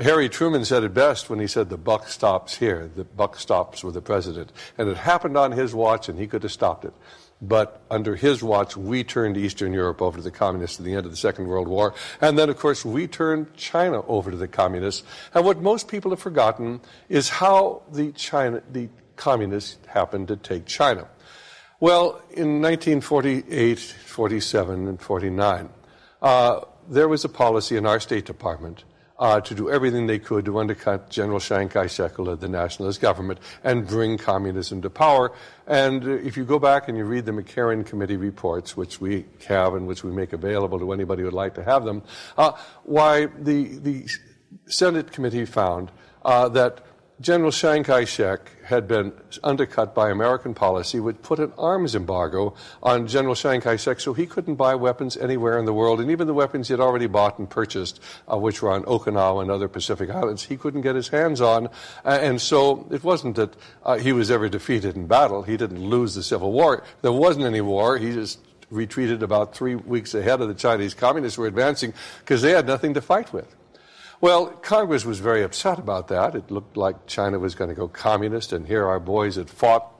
Harry 0.00 0.28
Truman 0.30 0.64
said 0.64 0.84
it 0.84 0.94
best 0.94 1.28
when 1.28 1.38
he 1.38 1.46
said, 1.46 1.68
The 1.68 1.76
buck 1.76 2.08
stops 2.08 2.56
here. 2.56 2.90
The 2.94 3.04
buck 3.04 3.38
stops 3.38 3.84
with 3.84 3.92
the 3.92 4.00
president. 4.00 4.50
And 4.78 4.88
it 4.88 4.96
happened 4.96 5.36
on 5.36 5.52
his 5.52 5.74
watch, 5.74 6.08
and 6.08 6.18
he 6.18 6.26
could 6.26 6.42
have 6.44 6.52
stopped 6.52 6.86
it. 6.86 6.94
But 7.42 7.82
under 7.90 8.14
his 8.14 8.40
watch, 8.40 8.76
we 8.76 9.02
turned 9.02 9.36
Eastern 9.36 9.72
Europe 9.72 10.00
over 10.00 10.18
to 10.18 10.22
the 10.22 10.30
communists 10.30 10.78
at 10.78 10.86
the 10.86 10.94
end 10.94 11.04
of 11.04 11.10
the 11.10 11.16
Second 11.16 11.48
World 11.48 11.66
War. 11.66 11.92
And 12.20 12.38
then, 12.38 12.48
of 12.48 12.56
course, 12.56 12.84
we 12.84 13.08
turned 13.08 13.52
China 13.56 14.06
over 14.06 14.30
to 14.30 14.36
the 14.36 14.46
communists. 14.46 15.02
And 15.34 15.44
what 15.44 15.60
most 15.60 15.88
people 15.88 16.12
have 16.12 16.20
forgotten 16.20 16.80
is 17.08 17.28
how 17.28 17.82
the, 17.90 18.12
China, 18.12 18.62
the 18.70 18.88
communists 19.16 19.78
happened 19.88 20.28
to 20.28 20.36
take 20.36 20.66
China. 20.66 21.08
Well, 21.80 22.22
in 22.30 22.62
1948, 22.62 23.78
47, 23.80 24.86
and 24.86 25.00
49, 25.00 25.68
uh, 26.22 26.60
there 26.88 27.08
was 27.08 27.24
a 27.24 27.28
policy 27.28 27.76
in 27.76 27.86
our 27.86 27.98
State 27.98 28.24
Department 28.24 28.84
uh, 29.22 29.40
to 29.40 29.54
do 29.54 29.70
everything 29.70 30.08
they 30.08 30.18
could 30.18 30.44
to 30.44 30.58
undercut 30.58 31.08
General 31.08 31.38
Kai-shek, 31.38 32.14
who 32.14 32.34
the 32.34 32.48
nationalist 32.48 33.00
government, 33.00 33.38
and 33.62 33.86
bring 33.86 34.18
communism 34.18 34.82
to 34.82 34.90
power. 34.90 35.30
And 35.68 36.04
uh, 36.04 36.10
if 36.10 36.36
you 36.36 36.44
go 36.44 36.58
back 36.58 36.88
and 36.88 36.98
you 36.98 37.04
read 37.04 37.24
the 37.24 37.30
McCarran 37.30 37.86
Committee 37.86 38.16
reports, 38.16 38.76
which 38.76 39.00
we 39.00 39.24
have 39.46 39.74
and 39.74 39.86
which 39.86 40.02
we 40.02 40.10
make 40.10 40.32
available 40.32 40.76
to 40.80 40.92
anybody 40.92 41.22
who 41.22 41.26
would 41.26 41.34
like 41.34 41.54
to 41.54 41.62
have 41.62 41.84
them, 41.84 42.02
uh, 42.36 42.50
why 42.82 43.26
the, 43.26 43.78
the 43.78 44.08
Senate 44.66 45.12
committee 45.12 45.44
found 45.44 45.92
uh, 46.24 46.48
that 46.48 46.84
General 47.20 47.52
Chiang 47.52 47.84
Kai 47.84 48.04
shek 48.04 48.50
had 48.64 48.88
been 48.88 49.12
undercut 49.44 49.94
by 49.94 50.10
American 50.10 50.54
policy, 50.54 50.98
would 50.98 51.22
put 51.22 51.38
an 51.38 51.52
arms 51.56 51.94
embargo 51.94 52.54
on 52.82 53.06
General 53.06 53.34
Chiang 53.34 53.60
Kai 53.60 53.76
shek 53.76 54.00
so 54.00 54.12
he 54.12 54.26
couldn't 54.26 54.56
buy 54.56 54.74
weapons 54.74 55.16
anywhere 55.16 55.58
in 55.58 55.64
the 55.64 55.72
world. 55.72 56.00
And 56.00 56.10
even 56.10 56.26
the 56.26 56.34
weapons 56.34 56.68
he 56.68 56.72
had 56.72 56.80
already 56.80 57.06
bought 57.06 57.38
and 57.38 57.48
purchased, 57.48 58.00
uh, 58.30 58.38
which 58.38 58.62
were 58.62 58.70
on 58.70 58.82
Okinawa 58.84 59.42
and 59.42 59.50
other 59.50 59.68
Pacific 59.68 60.10
islands, 60.10 60.42
he 60.42 60.56
couldn't 60.56 60.80
get 60.80 60.96
his 60.96 61.08
hands 61.08 61.40
on. 61.40 61.68
Uh, 62.04 62.18
and 62.20 62.40
so 62.40 62.88
it 62.90 63.04
wasn't 63.04 63.36
that 63.36 63.54
uh, 63.84 63.98
he 63.98 64.12
was 64.12 64.30
ever 64.30 64.48
defeated 64.48 64.96
in 64.96 65.06
battle. 65.06 65.42
He 65.42 65.56
didn't 65.56 65.80
lose 65.84 66.14
the 66.14 66.22
Civil 66.22 66.50
War. 66.50 66.82
There 67.02 67.12
wasn't 67.12 67.44
any 67.44 67.60
war. 67.60 67.98
He 67.98 68.12
just 68.12 68.40
retreated 68.70 69.22
about 69.22 69.54
three 69.54 69.74
weeks 69.76 70.14
ahead 70.14 70.40
of 70.40 70.48
the 70.48 70.54
Chinese 70.54 70.94
communists 70.94 71.36
who 71.36 71.42
were 71.42 71.48
advancing 71.48 71.92
because 72.20 72.42
they 72.42 72.50
had 72.50 72.66
nothing 72.66 72.94
to 72.94 73.00
fight 73.00 73.32
with. 73.32 73.54
Well, 74.22 74.46
Congress 74.46 75.04
was 75.04 75.18
very 75.18 75.42
upset 75.42 75.80
about 75.80 76.06
that. 76.06 76.36
It 76.36 76.48
looked 76.48 76.76
like 76.76 77.08
China 77.08 77.40
was 77.40 77.56
going 77.56 77.70
to 77.70 77.74
go 77.74 77.88
communist, 77.88 78.52
and 78.52 78.64
here 78.64 78.86
our 78.86 79.00
boys 79.00 79.34
had 79.34 79.50
fought 79.50 79.90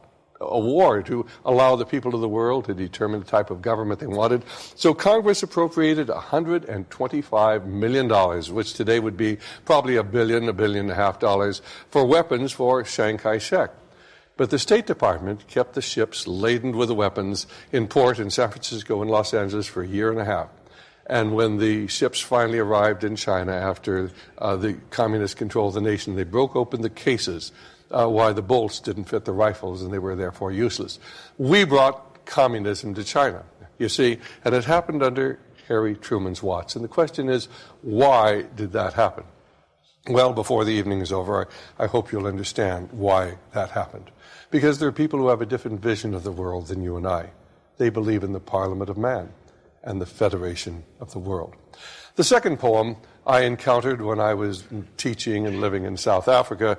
a 0.40 0.60
war 0.60 1.02
to 1.02 1.26
allow 1.44 1.74
the 1.74 1.84
people 1.84 2.14
of 2.14 2.20
the 2.20 2.28
world 2.28 2.66
to 2.66 2.74
determine 2.74 3.18
the 3.18 3.26
type 3.26 3.50
of 3.50 3.60
government 3.62 3.98
they 3.98 4.06
wanted. 4.06 4.44
So 4.76 4.94
Congress 4.94 5.42
appropriated 5.42 6.06
$125 6.06 7.66
million, 7.66 8.54
which 8.54 8.74
today 8.74 9.00
would 9.00 9.16
be 9.16 9.38
probably 9.64 9.96
a 9.96 10.04
billion, 10.04 10.48
a 10.48 10.52
billion 10.52 10.84
and 10.84 10.92
a 10.92 10.94
half 10.94 11.18
dollars, 11.18 11.60
for 11.90 12.06
weapons 12.06 12.52
for 12.52 12.84
Chiang 12.84 13.18
Kai 13.18 13.38
shek. 13.38 13.72
But 14.36 14.50
the 14.50 14.58
State 14.60 14.86
Department 14.86 15.48
kept 15.48 15.74
the 15.74 15.82
ships 15.82 16.28
laden 16.28 16.76
with 16.76 16.86
the 16.86 16.94
weapons 16.94 17.48
in 17.72 17.88
port 17.88 18.20
in 18.20 18.30
San 18.30 18.50
Francisco 18.50 19.02
and 19.02 19.10
Los 19.10 19.34
Angeles 19.34 19.66
for 19.66 19.82
a 19.82 19.88
year 19.88 20.12
and 20.12 20.20
a 20.20 20.24
half. 20.24 20.48
And 21.06 21.34
when 21.34 21.58
the 21.58 21.88
ships 21.88 22.20
finally 22.20 22.58
arrived 22.58 23.04
in 23.04 23.16
China 23.16 23.52
after 23.52 24.10
uh, 24.38 24.56
the 24.56 24.74
communists 24.90 25.34
controlled 25.34 25.74
the 25.74 25.80
nation, 25.80 26.14
they 26.14 26.24
broke 26.24 26.54
open 26.54 26.82
the 26.82 26.90
cases 26.90 27.52
uh, 27.90 28.06
why 28.08 28.32
the 28.32 28.42
bolts 28.42 28.80
didn't 28.80 29.04
fit 29.04 29.24
the 29.24 29.32
rifles 29.32 29.82
and 29.82 29.92
they 29.92 29.98
were 29.98 30.16
therefore 30.16 30.52
useless. 30.52 30.98
We 31.38 31.64
brought 31.64 32.24
communism 32.24 32.94
to 32.94 33.04
China, 33.04 33.44
you 33.78 33.88
see, 33.88 34.18
and 34.44 34.54
it 34.54 34.64
happened 34.64 35.02
under 35.02 35.38
Harry 35.68 35.96
Truman's 35.96 36.42
watch. 36.42 36.74
And 36.74 36.84
the 36.84 36.88
question 36.88 37.28
is, 37.28 37.48
why 37.82 38.42
did 38.56 38.72
that 38.72 38.94
happen? 38.94 39.24
Well, 40.08 40.32
before 40.32 40.64
the 40.64 40.72
evening 40.72 41.00
is 41.00 41.12
over, 41.12 41.48
I, 41.78 41.84
I 41.84 41.86
hope 41.86 42.10
you'll 42.10 42.26
understand 42.26 42.88
why 42.92 43.36
that 43.52 43.70
happened. 43.70 44.10
Because 44.50 44.78
there 44.78 44.88
are 44.88 44.92
people 44.92 45.18
who 45.18 45.28
have 45.28 45.40
a 45.40 45.46
different 45.46 45.80
vision 45.80 46.14
of 46.14 46.24
the 46.24 46.32
world 46.32 46.66
than 46.66 46.82
you 46.82 46.96
and 46.96 47.06
I. 47.06 47.30
They 47.78 47.88
believe 47.88 48.24
in 48.24 48.32
the 48.32 48.40
Parliament 48.40 48.90
of 48.90 48.98
Man 48.98 49.32
and 49.84 50.00
the 50.00 50.06
federation 50.06 50.84
of 51.00 51.12
the 51.12 51.18
world. 51.18 51.54
The 52.16 52.24
second 52.24 52.58
poem 52.58 52.96
I 53.26 53.42
encountered 53.42 54.02
when 54.02 54.20
I 54.20 54.34
was 54.34 54.64
teaching 54.96 55.46
and 55.46 55.60
living 55.60 55.84
in 55.84 55.96
South 55.96 56.28
Africa 56.28 56.78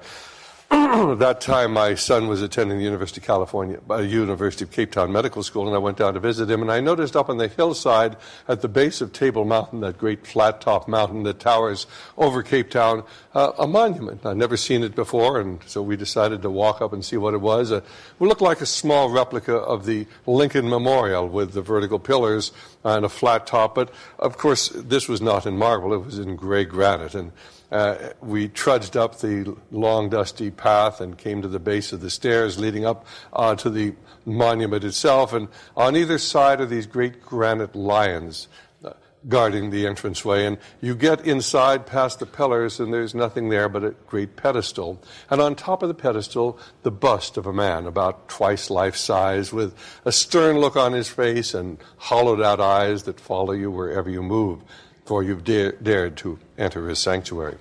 that 1.20 1.40
time 1.40 1.74
my 1.74 1.94
son 1.94 2.28
was 2.28 2.42
attending 2.42 2.80
the 2.80 2.84
University 2.84 3.22
of 3.22 3.28
California, 3.28 3.80
uh, 3.92 3.98
University 3.98 4.64
of 4.64 4.72
Cape 4.72 4.92
Town 4.92 5.12
Medical 5.12 5.44
School, 5.44 5.68
and 5.68 5.76
I 5.76 5.78
went 5.78 5.98
down 5.98 6.16
to 6.16 6.20
visit 6.20 6.50
him. 6.50 6.64
And 6.64 6.72
I 6.72 6.80
noticed 6.80 7.16
up 7.16 7.30
on 7.30 7.38
the 7.38 7.48
hillside 7.48 8.18
at 8.48 8.62
the 8.62 8.68
base 8.68 9.00
of 9.00 9.14
Table 9.14 9.46
Mountain, 9.46 9.82
that 9.82 10.00
great 10.00 10.26
flat 10.26 10.62
top 10.62 10.88
mountain 10.88 11.22
that 11.24 11.40
towers 11.40 11.86
over 12.18 12.42
Cape 12.42 12.72
Town, 12.72 13.04
uh, 13.36 13.52
a 13.60 13.68
monument. 13.68 14.26
I'd 14.26 14.38
never 14.38 14.58
seen 14.58 14.82
it 14.82 14.96
before, 14.96 15.40
and 15.40 15.62
so 15.68 15.84
we 15.84 15.96
decided 15.96 16.42
to 16.42 16.50
walk 16.50 16.82
up 16.82 16.92
and 16.92 17.06
see 17.06 17.18
what 17.18 17.36
it 17.36 17.42
was. 17.42 17.72
Uh, 17.72 17.76
it 17.76 17.84
looked 18.24 18.42
like 18.42 18.62
a 18.62 18.66
small 18.66 19.12
replica 19.12 19.56
of 19.56 19.86
the 19.86 20.08
Lincoln 20.26 20.68
Memorial 20.68 21.28
with 21.28 21.54
the 21.54 21.62
vertical 21.62 22.00
pillars 22.00 22.52
and 22.84 23.06
a 23.06 23.10
flat 23.10 23.46
top. 23.46 23.76
But 23.76 23.94
of 24.18 24.40
course, 24.40 24.70
this 24.70 25.08
was 25.08 25.22
not 25.22 25.46
in 25.46 25.56
marble; 25.56 25.94
it 25.94 26.04
was 26.04 26.18
in 26.18 26.36
gray 26.36 26.66
granite. 26.66 27.14
And 27.14 27.32
uh, 27.74 28.14
we 28.22 28.48
trudged 28.48 28.96
up 28.96 29.20
the 29.20 29.58
long, 29.72 30.08
dusty 30.08 30.52
path 30.52 31.02
and 31.02 31.18
came 31.18 31.42
to 31.42 31.48
the 31.48 31.60
base 31.60 31.92
of 31.92 32.02
the 32.02 32.10
stairs 32.10 32.60
leading 32.60 32.86
up 32.86 33.08
uh, 33.34 33.56
to 33.56 33.70
the 33.70 33.96
monument 34.26 34.84
itself. 34.84 35.34
And 35.34 35.48
on 35.76 35.96
either 35.96 36.20
side 36.20 36.62
are 36.62 36.68
these 36.68 36.86
great 36.86 37.24
granite 37.24 37.76
lions 37.76 38.48
uh, 38.86 38.94
guarding 39.28 39.72
the 39.72 39.88
entranceway. 39.88 40.46
And 40.46 40.60
you 40.82 40.94
get 40.94 41.26
inside 41.26 41.88
past 41.88 42.20
the 42.20 42.28
pillars, 42.28 42.80
and 42.80 42.94
there's 42.94 43.16
nothing 43.16 43.50
there 43.50 43.68
but 43.68 43.84
a 43.84 43.96
great 44.06 44.36
pedestal. 44.36 45.02
And 45.32 45.42
on 45.42 45.56
top 45.56 45.82
of 45.82 45.88
the 45.88 45.96
pedestal, 45.96 46.60
the 46.84 46.92
bust 46.92 47.38
of 47.38 47.48
a 47.48 47.54
man, 47.54 47.88
about 47.88 48.30
twice 48.30 48.70
life 48.70 48.96
size, 48.96 49.52
with 49.52 49.74
a 50.06 50.12
stern 50.12 50.60
look 50.60 50.76
on 50.76 50.94
his 50.94 51.10
face 51.10 51.56
and 51.56 51.80
hollowed 51.98 52.40
out 52.40 52.60
eyes 52.60 53.04
that 53.04 53.20
follow 53.20 53.54
you 53.54 53.72
wherever 53.72 54.12
you 54.12 54.22
move 54.22 54.62
for 55.06 55.24
you've 55.24 55.44
dare, 55.44 55.74
dared 55.74 56.18
to 56.18 56.40
enter 56.58 56.88
his 56.88 57.00
sanctuary. 57.00 57.58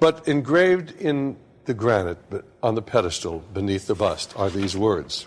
But 0.00 0.26
engraved 0.26 0.92
in 1.00 1.36
the 1.64 1.74
granite 1.74 2.18
on 2.62 2.74
the 2.74 2.82
pedestal 2.82 3.40
beneath 3.52 3.86
the 3.86 3.94
bust 3.94 4.34
are 4.36 4.50
these 4.50 4.76
words 4.76 5.26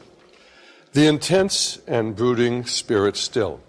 The 0.94 1.08
intense 1.08 1.80
and 1.88 2.16
brooding 2.16 2.66
spirit 2.66 3.18
still 3.18 3.60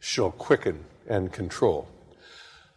shall 0.00 0.30
quicken 0.30 0.84
and 1.08 1.32
control. 1.32 1.88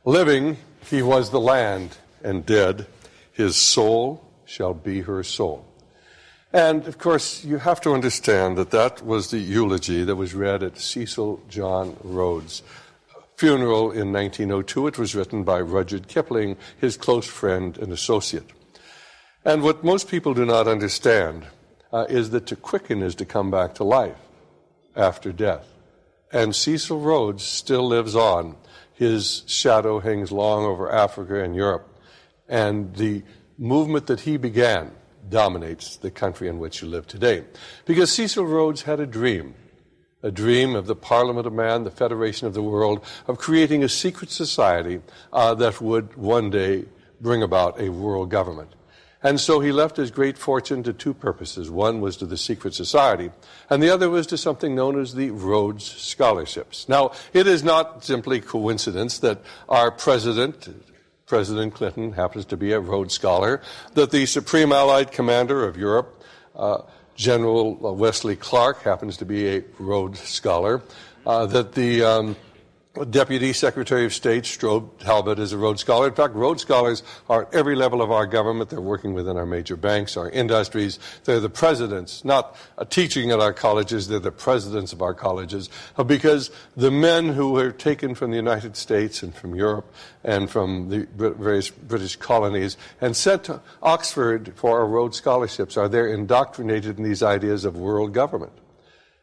Living, 0.06 0.58
he 0.90 1.02
was 1.02 1.30
the 1.30 1.40
land, 1.40 1.98
and 2.24 2.46
dead, 2.46 2.88
his 3.32 3.56
soul 3.56 4.26
shall 4.46 4.74
be 4.74 5.02
her 5.02 5.24
soul. 5.24 5.66
And 6.54 6.86
of 6.88 6.98
course, 6.98 7.46
you 7.46 7.58
have 7.58 7.80
to 7.82 7.94
understand 7.94 8.58
that 8.58 8.72
that 8.72 9.06
was 9.06 9.32
the 9.32 9.40
eulogy 9.40 10.04
that 10.04 10.16
was 10.16 10.34
read 10.34 10.64
at 10.64 10.78
Cecil 10.78 11.42
John 11.48 11.96
Rhodes' 12.04 12.62
funeral 13.42 13.90
in 13.90 14.14
1902. 14.14 14.86
It 14.86 15.00
was 15.00 15.16
written 15.16 15.44
by 15.44 15.60
Rudyard 15.60 16.08
Kipling, 16.08 16.58
his 16.80 16.96
close 16.96 17.26
friend 17.26 17.76
and 17.80 17.92
associate. 17.92 18.48
And 19.44 19.64
what 19.64 19.84
most 19.84 20.08
people 20.08 20.36
do 20.36 20.46
not 20.46 20.68
understand 20.68 21.48
uh, 21.92 22.06
is 22.08 22.30
that 22.30 22.46
to 22.46 22.56
quicken 22.56 23.02
is 23.02 23.16
to 23.16 23.26
come 23.26 23.50
back 23.50 23.74
to 23.76 23.84
life 23.84 24.22
after 24.96 25.32
death. 25.32 25.68
And 26.32 26.56
Cecil 26.56 27.00
Rhodes 27.00 27.44
still 27.44 27.88
lives 27.88 28.16
on. 28.16 28.58
His 28.94 29.42
shadow 29.48 30.00
hangs 30.00 30.32
long 30.32 30.64
over 30.64 30.92
Africa 30.92 31.44
and 31.44 31.56
Europe. 31.56 31.90
And 32.48 32.96
the 32.96 33.24
movement 33.58 34.06
that 34.06 34.20
he 34.20 34.38
began 34.38 34.92
dominates 35.28 35.98
the 35.98 36.12
country 36.12 36.48
in 36.48 36.60
which 36.60 36.84
you 36.84 36.88
live 36.88 37.08
today. 37.08 37.46
Because 37.86 38.12
Cecil 38.12 38.46
Rhodes 38.46 38.84
had 38.84 39.00
a 39.00 39.08
dream 39.08 39.56
a 40.24 40.32
dream 40.32 40.76
of 40.76 40.88
the 40.88 40.96
Parliament 40.96 41.48
of 41.48 41.54
Man, 41.54 41.84
the 41.84 41.92
Federation 41.92 42.48
of 42.48 42.54
the 42.54 42.62
World, 42.62 43.04
of 43.28 43.38
creating 43.38 43.84
a 43.84 43.90
secret 43.90 44.30
society 44.30 45.02
uh, 45.34 45.54
that 45.56 45.82
would 45.82 46.16
one 46.16 46.50
day 46.50 46.86
bring 47.20 47.44
about 47.44 47.80
a 47.80 47.90
world 47.90 48.30
government. 48.30 48.74
And 49.24 49.40
so 49.40 49.60
he 49.60 49.72
left 49.72 49.98
his 49.98 50.10
great 50.10 50.38
fortune 50.38 50.82
to 50.84 50.94
two 50.94 51.14
purposes. 51.14 51.70
One 51.70 52.02
was 52.02 52.18
to 52.18 52.26
the 52.26 52.38
secret 52.38 52.74
society, 52.74 53.30
and 53.70 53.82
the 53.82 53.90
other 53.90 54.10
was 54.10 54.26
to 54.28 54.38
something 54.38 54.74
known 54.74 55.00
as 55.00 55.14
the 55.14 55.30
Rhodes 55.30 55.86
Scholarships. 55.86 56.90
Now, 56.90 57.12
it 57.32 57.46
is 57.46 57.64
not 57.64 58.04
simply 58.04 58.42
coincidence 58.42 59.20
that 59.20 59.42
our 59.70 59.92
president, 59.92 60.70
President 61.28 61.76
Clinton, 61.76 62.14
happens 62.14 62.46
to 62.46 62.58
be 62.58 62.72
a 62.72 62.80
Rhodes 62.80 63.14
Scholar, 63.14 63.62
that 63.94 64.10
the 64.10 64.26
Supreme 64.26 64.72
Allied 64.72 65.12
Commander 65.12 65.68
of 65.68 65.78
Europe, 65.78 66.24
uh, 66.56 66.82
General 67.16 67.74
Wesley 67.76 68.36
Clark, 68.36 68.82
happens 68.82 69.18
to 69.18 69.26
be 69.26 69.58
a 69.58 69.64
Rhodes 69.80 70.20
Scholar, 70.22 70.82
uh, 71.26 71.46
that 71.48 71.74
the 71.74 72.04
um, 72.04 72.36
Deputy 73.10 73.54
Secretary 73.54 74.04
of 74.04 74.14
State 74.14 74.44
Strobe 74.44 75.00
Talbott 75.00 75.40
is 75.40 75.54
a 75.54 75.58
Rhodes 75.58 75.80
Scholar. 75.80 76.10
In 76.10 76.14
fact, 76.14 76.36
Rhodes 76.36 76.62
Scholars 76.62 77.04
are 77.30 77.44
at 77.44 77.54
every 77.54 77.74
level 77.74 78.02
of 78.02 78.12
our 78.12 78.28
government. 78.28 78.70
They're 78.70 78.82
working 78.82 79.14
within 79.14 79.38
our 79.38 79.46
major 79.46 79.78
banks, 79.78 80.18
our 80.18 80.30
industries. 80.30 81.00
They're 81.24 81.40
the 81.40 81.50
presidents, 81.50 82.26
not 82.26 82.58
teaching 82.90 83.32
at 83.32 83.40
our 83.40 83.54
colleges, 83.54 84.10
they're 84.10 84.20
the 84.20 84.30
presidents 84.30 84.92
of 84.92 85.02
our 85.02 85.14
colleges. 85.14 85.70
Uh, 85.98 86.04
because 86.04 86.52
the 86.76 86.92
men 86.92 87.30
who 87.30 87.54
were 87.54 87.72
taken 87.72 88.14
from 88.14 88.30
the 88.32 88.36
United 88.36 88.76
States 88.76 89.24
and 89.24 89.34
from 89.34 89.56
Europe 89.56 89.90
and 90.26 90.50
from 90.50 90.90
the 90.90 91.08
various 91.16 91.70
British 91.70 92.18
colonies 92.18 92.76
and 93.00 93.16
sent 93.16 93.46
to 93.46 93.62
Oxford 93.82 94.52
for 94.58 94.78
our 94.78 94.86
Rhodes 94.86 95.16
Scholarships 95.16 95.78
are 95.78 95.88
there 95.88 96.08
indoctrinated 96.08 96.98
in 96.98 97.06
these 97.06 97.24
ideas 97.24 97.64
of 97.64 97.78
world 97.78 98.14
government, 98.14 98.54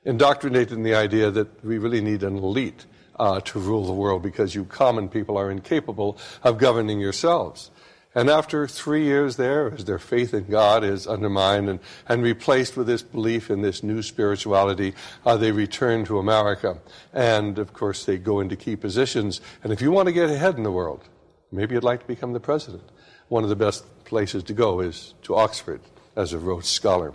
indoctrinated 0.07 0.73
in 0.73 0.85
the 0.85 0.95
idea 0.95 1.31
that 1.31 1.63
we 1.63 1.77
really 1.77 2.01
need 2.01 2.23
an 2.23 2.39
elite 2.39 2.87
uh, 3.19 3.41
to 3.41 3.59
rule 3.59 3.87
the 3.87 3.93
world 3.93 4.23
because 4.23 4.55
you 4.55 4.65
common 4.65 5.09
people 5.09 5.37
are 5.37 5.51
incapable 5.51 6.19
of 6.43 6.59
governing 6.59 7.01
yourselves. 7.01 7.71
And 8.15 8.31
after 8.31 8.67
three 8.67 9.05
years 9.05 9.37
there, 9.37 9.73
as 9.73 9.85
their 9.85 9.99
faith 9.99 10.33
in 10.33 10.47
God 10.47 10.83
is 10.83 11.07
undermined 11.07 11.69
and, 11.69 11.79
and 12.09 12.23
replaced 12.23 12.77
with 12.77 12.87
this 12.87 13.03
belief 13.03 13.51
in 13.51 13.61
this 13.63 13.83
new 13.83 14.03
spirituality, 14.03 14.95
uh, 15.27 15.37
they 15.37 15.53
return 15.53 16.05
to 16.07 16.19
America. 16.19 16.79
And 17.13 17.59
of 17.59 17.73
course, 17.73 18.05
they 18.07 18.17
go 18.17 18.41
into 18.41 18.57
key 18.57 18.77
positions. 18.77 19.41
And 19.63 19.73
if 19.73 19.83
you 19.83 19.93
want 19.93 20.07
to 20.07 20.13
get 20.13 20.31
ahead 20.31 20.57
in 20.57 20.63
the 20.63 20.73
world, 20.73 21.05
maybe 21.53 21.75
you'd 21.75 21.85
like 21.85 22.01
to 22.01 22.07
become 22.07 22.33
the 22.33 22.41
president. 22.41 22.83
One 23.29 23.43
of 23.43 23.51
the 23.51 23.57
best 23.57 23.85
places 24.05 24.43
to 24.45 24.55
go 24.55 24.81
is 24.81 25.15
to 25.23 25.37
Oxford 25.37 25.81
as 26.17 26.33
a 26.33 26.39
Rhodes 26.39 26.69
Scholar. 26.69 27.13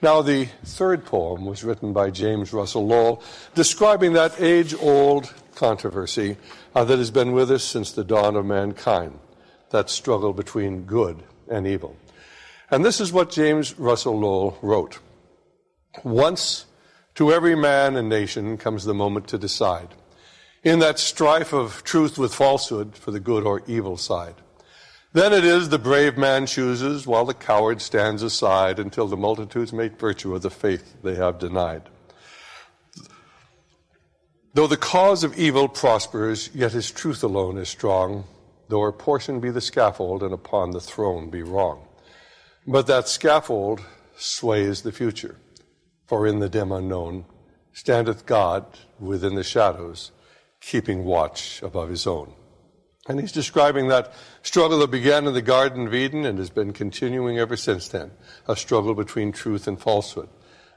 Now, 0.00 0.22
the 0.22 0.44
third 0.64 1.04
poem 1.04 1.44
was 1.44 1.64
written 1.64 1.92
by 1.92 2.10
James 2.10 2.52
Russell 2.52 2.86
Lowell, 2.86 3.20
describing 3.56 4.12
that 4.12 4.40
age 4.40 4.72
old 4.74 5.34
controversy 5.56 6.36
uh, 6.72 6.84
that 6.84 6.98
has 6.98 7.10
been 7.10 7.32
with 7.32 7.50
us 7.50 7.64
since 7.64 7.90
the 7.90 8.04
dawn 8.04 8.36
of 8.36 8.46
mankind, 8.46 9.18
that 9.70 9.90
struggle 9.90 10.32
between 10.32 10.84
good 10.84 11.24
and 11.50 11.66
evil. 11.66 11.96
And 12.70 12.84
this 12.84 13.00
is 13.00 13.12
what 13.12 13.30
James 13.30 13.76
Russell 13.76 14.16
Lowell 14.20 14.56
wrote 14.62 15.00
Once 16.04 16.66
to 17.16 17.32
every 17.32 17.56
man 17.56 17.96
and 17.96 18.08
nation 18.08 18.56
comes 18.56 18.84
the 18.84 18.94
moment 18.94 19.26
to 19.28 19.38
decide, 19.38 19.88
in 20.62 20.78
that 20.78 21.00
strife 21.00 21.52
of 21.52 21.82
truth 21.82 22.18
with 22.18 22.32
falsehood 22.32 22.94
for 22.94 23.10
the 23.10 23.18
good 23.18 23.44
or 23.44 23.62
evil 23.66 23.96
side. 23.96 24.36
Then 25.18 25.32
it 25.32 25.44
is 25.44 25.68
the 25.68 25.80
brave 25.80 26.16
man 26.16 26.46
chooses, 26.46 27.04
while 27.04 27.24
the 27.24 27.34
coward 27.34 27.82
stands 27.82 28.22
aside 28.22 28.78
until 28.78 29.08
the 29.08 29.16
multitudes 29.16 29.72
make 29.72 29.98
virtue 29.98 30.32
of 30.32 30.42
the 30.42 30.48
faith 30.48 30.94
they 31.02 31.16
have 31.16 31.40
denied. 31.40 31.82
Though 34.54 34.68
the 34.68 34.76
cause 34.76 35.24
of 35.24 35.36
evil 35.36 35.66
prospers, 35.66 36.50
yet 36.54 36.70
his 36.70 36.92
truth 36.92 37.24
alone 37.24 37.58
is 37.58 37.68
strong, 37.68 38.26
though 38.68 38.82
her 38.82 38.92
portion 38.92 39.40
be 39.40 39.50
the 39.50 39.60
scaffold 39.60 40.22
and 40.22 40.32
upon 40.32 40.70
the 40.70 40.80
throne 40.80 41.30
be 41.30 41.42
wrong. 41.42 41.84
But 42.64 42.86
that 42.86 43.08
scaffold 43.08 43.80
sways 44.16 44.82
the 44.82 44.92
future, 44.92 45.34
for 46.06 46.28
in 46.28 46.38
the 46.38 46.48
dim 46.48 46.70
unknown 46.70 47.24
standeth 47.72 48.24
God 48.24 48.66
within 49.00 49.34
the 49.34 49.42
shadows, 49.42 50.12
keeping 50.60 51.04
watch 51.04 51.60
above 51.60 51.88
his 51.88 52.06
own. 52.06 52.34
And 53.08 53.18
he's 53.18 53.32
describing 53.32 53.88
that 53.88 54.12
struggle 54.42 54.78
that 54.80 54.90
began 54.90 55.26
in 55.26 55.32
the 55.32 55.42
Garden 55.42 55.86
of 55.86 55.94
Eden 55.94 56.26
and 56.26 56.38
has 56.38 56.50
been 56.50 56.74
continuing 56.74 57.38
ever 57.38 57.56
since 57.56 57.88
then 57.88 58.10
a 58.46 58.54
struggle 58.54 58.94
between 58.94 59.32
truth 59.32 59.66
and 59.66 59.80
falsehood, 59.80 60.28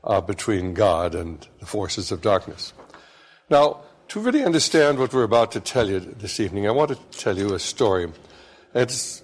uh, 0.03 0.21
between 0.21 0.73
God 0.73 1.13
and 1.13 1.45
the 1.59 1.65
forces 1.65 2.11
of 2.11 2.21
darkness. 2.21 2.71
Now, 3.49 3.81
to 4.07 4.19
really 4.19 4.43
understand 4.43 4.97
what 4.97 5.13
we're 5.13 5.23
about 5.23 5.51
to 5.53 5.59
tell 5.59 5.89
you 5.89 5.99
this 5.99 6.39
evening, 6.39 6.67
I 6.67 6.71
want 6.71 6.91
to 6.91 7.17
tell 7.17 7.37
you 7.37 7.53
a 7.53 7.59
story. 7.59 8.11
It's 8.73 9.23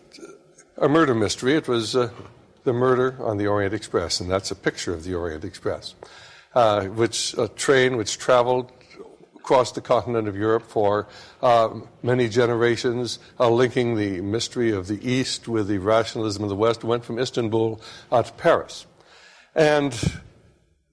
a 0.77 0.89
murder 0.89 1.15
mystery. 1.15 1.55
It 1.55 1.67
was 1.67 1.95
uh, 1.95 2.09
the 2.63 2.73
murder 2.73 3.15
on 3.19 3.37
the 3.37 3.47
Orient 3.47 3.73
Express, 3.73 4.19
and 4.19 4.29
that's 4.29 4.51
a 4.51 4.55
picture 4.55 4.93
of 4.93 5.05
the 5.05 5.15
Orient 5.15 5.45
Express, 5.45 5.95
uh, 6.53 6.85
which 6.85 7.33
a 7.37 7.47
train 7.47 7.95
which 7.95 8.17
traveled 8.17 8.71
across 9.47 9.71
the 9.71 9.79
continent 9.79 10.27
of 10.27 10.35
Europe 10.35 10.63
for 10.67 11.07
uh, 11.41 11.69
many 12.03 12.27
generations, 12.27 13.17
uh, 13.39 13.49
linking 13.49 13.95
the 13.95 14.19
mystery 14.19 14.71
of 14.73 14.87
the 14.87 14.99
East 15.09 15.47
with 15.47 15.69
the 15.69 15.77
rationalism 15.77 16.43
of 16.43 16.49
the 16.49 16.55
West, 16.55 16.83
went 16.83 17.05
from 17.05 17.17
Istanbul 17.17 17.79
uh, 18.11 18.21
to 18.21 18.33
Paris. 18.33 18.85
And 19.55 19.93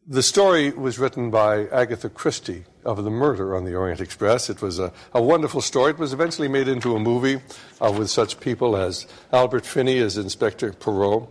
the 0.07 0.23
story 0.23 0.71
was 0.71 1.01
written 1.01 1.33
by 1.33 1.67
Agatha 1.67 2.09
Christie 2.09 2.63
of 2.85 3.03
the 3.03 3.11
murder 3.11 3.57
on 3.57 3.65
the 3.65 3.75
Orient 3.75 4.01
Express. 4.01 4.49
It 4.49 4.63
was 4.63 4.79
a, 4.79 4.93
a 5.13 5.21
wonderful 5.21 5.61
story. 5.61 5.91
It 5.91 5.99
was 5.99 6.13
eventually 6.13 6.47
made 6.47 6.69
into 6.69 6.95
a 6.95 7.01
movie 7.01 7.43
uh, 7.81 7.91
with 7.91 8.09
such 8.09 8.39
people 8.39 8.77
as 8.77 9.09
Albert 9.33 9.67
Finney 9.67 9.99
as 9.99 10.17
Inspector 10.17 10.73
Poirot, 10.75 11.29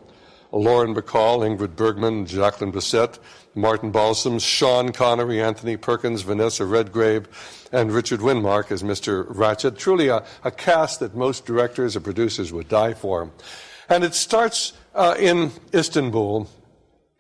Lauren 0.54 0.94
Bacall, 0.94 1.40
Ingrid 1.40 1.76
Bergman, 1.76 2.26
Jacqueline 2.26 2.72
Bisset, 2.72 3.18
Martin 3.56 3.92
Balsam, 3.92 4.40
Sean 4.40 4.92
Connery, 4.92 5.42
Anthony 5.42 5.78
Perkins, 5.78 6.22
Vanessa 6.22 6.66
Redgrave, 6.66 7.28
and 7.72 7.92
Richard 7.92 8.20
Widmark 8.20 8.72
as 8.72 8.84
Mr. 8.84 9.26
Ratchett. 9.26 9.78
Truly 9.78 10.08
a, 10.08 10.24
a 10.44 10.52
cast 10.52 11.00
that 11.00 11.16
most 11.16 11.46
directors 11.46 11.96
or 11.96 12.02
producers 12.02 12.54
would 12.54 12.70
die 12.70 12.94
for. 12.94 13.32
And 13.90 14.04
it 14.04 14.14
starts 14.14 14.74
uh, 14.96 15.16
in 15.20 15.52
Istanbul 15.74 16.48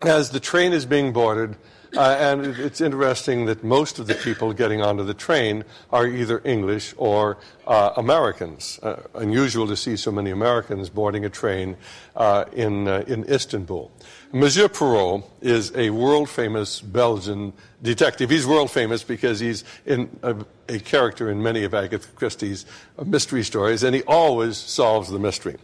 as 0.02 0.30
the 0.30 0.40
train 0.40 0.74
is 0.74 0.86
being 0.86 1.12
boarded 1.12 1.56
uh, 1.96 2.18
and 2.20 2.46
it's 2.46 2.82
interesting 2.82 3.46
that 3.46 3.64
most 3.64 4.00
of 4.00 4.08
the 4.08 4.16
people 4.16 4.54
getting 4.54 4.82
onto 4.82 5.04
the 5.04 5.14
train 5.14 5.64
are 5.92 6.08
either 6.08 6.42
English 6.44 6.94
or 6.98 7.38
uh, 7.68 7.94
Americans. 7.98 8.80
Uh, 8.82 9.02
unusual 9.16 9.68
to 9.68 9.76
see 9.76 9.96
so 9.96 10.12
many 10.12 10.32
Americans 10.32 10.90
boarding 10.90 11.26
a 11.26 11.30
train 11.30 11.78
uh, 12.16 12.46
in, 12.54 12.88
uh, 12.88 13.04
in 13.08 13.24
Istanbul. 13.26 13.92
Monsieur 14.32 14.68
Poirot 14.68 15.24
is 15.42 15.72
a 15.76 15.92
world 15.92 16.30
famous 16.30 16.82
Belgian 16.82 17.54
detective. 17.82 18.30
He's 18.30 18.48
world 18.48 18.72
famous 18.72 19.04
because 19.04 19.40
he's 19.40 19.64
in 19.86 20.10
a, 20.24 20.36
a 20.70 20.80
character 20.80 21.30
in 21.30 21.44
many 21.44 21.64
of 21.64 21.74
Agatha 21.74 22.08
Christie's 22.16 22.66
mystery 23.06 23.44
stories, 23.44 23.84
and 23.84 23.96
he 23.96 24.02
always 24.04 24.58
solves 24.58 25.10
the 25.10 25.20
mystery. 25.20 25.58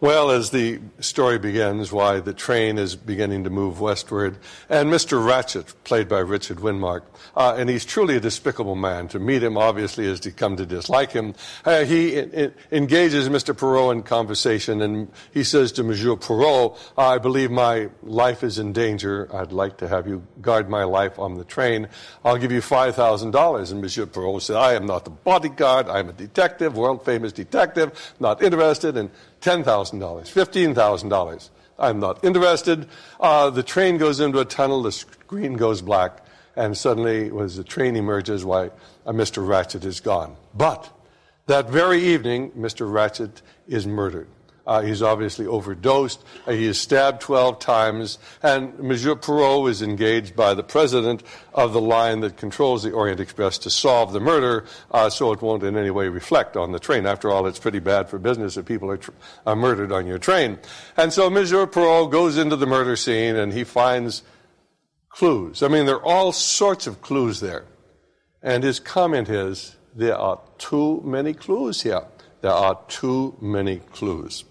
Well, 0.00 0.30
as 0.30 0.50
the 0.50 0.78
story 1.00 1.40
begins, 1.40 1.90
why 1.90 2.20
the 2.20 2.32
train 2.32 2.78
is 2.78 2.94
beginning 2.94 3.42
to 3.42 3.50
move 3.50 3.80
westward, 3.80 4.38
and 4.68 4.90
Mr. 4.90 5.18
Ratchett, 5.20 5.74
played 5.82 6.08
by 6.08 6.20
Richard 6.20 6.58
Widmark, 6.58 7.02
uh, 7.34 7.56
and 7.58 7.68
he's 7.68 7.84
truly 7.84 8.14
a 8.14 8.20
despicable 8.20 8.76
man. 8.76 9.08
To 9.08 9.18
meet 9.18 9.42
him, 9.42 9.58
obviously, 9.58 10.06
is 10.06 10.20
to 10.20 10.30
come 10.30 10.56
to 10.56 10.64
dislike 10.64 11.10
him. 11.10 11.34
Uh, 11.64 11.84
he 11.84 12.16
engages 12.70 13.28
Mr. 13.28 13.58
Poirot 13.58 13.96
in 13.96 14.02
conversation, 14.04 14.82
and 14.82 15.10
he 15.34 15.42
says 15.42 15.72
to 15.72 15.82
Monsieur 15.82 16.14
Poirot, 16.14 16.78
I 16.96 17.18
believe 17.18 17.50
my 17.50 17.88
life 18.04 18.44
is 18.44 18.60
in 18.60 18.72
danger. 18.72 19.28
I'd 19.34 19.50
like 19.50 19.78
to 19.78 19.88
have 19.88 20.06
you 20.06 20.22
guard 20.40 20.70
my 20.70 20.84
life 20.84 21.18
on 21.18 21.38
the 21.38 21.44
train. 21.44 21.88
I'll 22.24 22.38
give 22.38 22.52
you 22.52 22.60
$5,000. 22.60 23.72
And 23.72 23.80
Monsieur 23.80 24.06
Poirot 24.06 24.42
said, 24.42 24.58
I 24.58 24.74
am 24.74 24.86
not 24.86 25.04
the 25.04 25.10
bodyguard. 25.10 25.88
I'm 25.88 26.08
a 26.08 26.12
detective, 26.12 26.76
world 26.76 27.04
famous 27.04 27.32
detective, 27.32 28.14
not 28.20 28.44
interested 28.44 28.96
in 28.96 29.10
$10,000, 29.40 29.64
$15,000. 30.00 31.50
I'm 31.78 32.00
not 32.00 32.24
interested. 32.24 32.88
Uh, 33.20 33.50
the 33.50 33.62
train 33.62 33.98
goes 33.98 34.20
into 34.20 34.40
a 34.40 34.44
tunnel, 34.44 34.82
the 34.82 34.92
screen 34.92 35.54
goes 35.54 35.80
black, 35.80 36.24
and 36.56 36.76
suddenly, 36.76 37.30
as 37.40 37.56
the 37.56 37.64
train 37.64 37.94
emerges, 37.94 38.44
why, 38.44 38.70
uh, 39.06 39.12
Mr. 39.12 39.46
Ratchett 39.46 39.84
is 39.84 40.00
gone. 40.00 40.36
But 40.54 40.90
that 41.46 41.70
very 41.70 42.02
evening, 42.02 42.50
Mr. 42.50 42.90
Ratchett 42.90 43.42
is 43.68 43.86
murdered. 43.86 44.28
Uh, 44.68 44.82
he's 44.82 45.00
obviously 45.00 45.46
overdosed. 45.46 46.22
Uh, 46.46 46.52
he 46.52 46.66
is 46.66 46.78
stabbed 46.78 47.22
12 47.22 47.58
times. 47.58 48.18
And 48.42 48.78
Monsieur 48.78 49.14
Poirot 49.14 49.70
is 49.70 49.80
engaged 49.80 50.36
by 50.36 50.52
the 50.52 50.62
president 50.62 51.22
of 51.54 51.72
the 51.72 51.80
line 51.80 52.20
that 52.20 52.36
controls 52.36 52.82
the 52.82 52.92
Orient 52.92 53.18
Express 53.18 53.56
to 53.58 53.70
solve 53.70 54.12
the 54.12 54.20
murder 54.20 54.66
uh, 54.90 55.08
so 55.08 55.32
it 55.32 55.40
won't 55.40 55.62
in 55.62 55.74
any 55.78 55.88
way 55.88 56.08
reflect 56.08 56.54
on 56.54 56.72
the 56.72 56.78
train. 56.78 57.06
After 57.06 57.30
all, 57.30 57.46
it's 57.46 57.58
pretty 57.58 57.78
bad 57.78 58.10
for 58.10 58.18
business 58.18 58.58
if 58.58 58.66
people 58.66 58.90
are, 58.90 58.98
tr- 58.98 59.12
are 59.46 59.56
murdered 59.56 59.90
on 59.90 60.06
your 60.06 60.18
train. 60.18 60.58
And 60.98 61.14
so 61.14 61.30
Monsieur 61.30 61.66
Poirot 61.66 62.10
goes 62.10 62.36
into 62.36 62.56
the 62.56 62.66
murder 62.66 62.94
scene 62.94 63.36
and 63.36 63.54
he 63.54 63.64
finds 63.64 64.22
clues. 65.08 65.62
I 65.62 65.68
mean, 65.68 65.86
there 65.86 65.96
are 65.96 66.04
all 66.04 66.30
sorts 66.30 66.86
of 66.86 67.00
clues 67.00 67.40
there. 67.40 67.64
And 68.42 68.62
his 68.62 68.80
comment 68.80 69.30
is, 69.30 69.76
there 69.94 70.16
are 70.16 70.38
too 70.58 71.00
many 71.06 71.32
clues 71.32 71.80
here. 71.80 72.02
There 72.42 72.52
are 72.52 72.78
too 72.86 73.36
many 73.40 73.78
clues. 73.78 74.44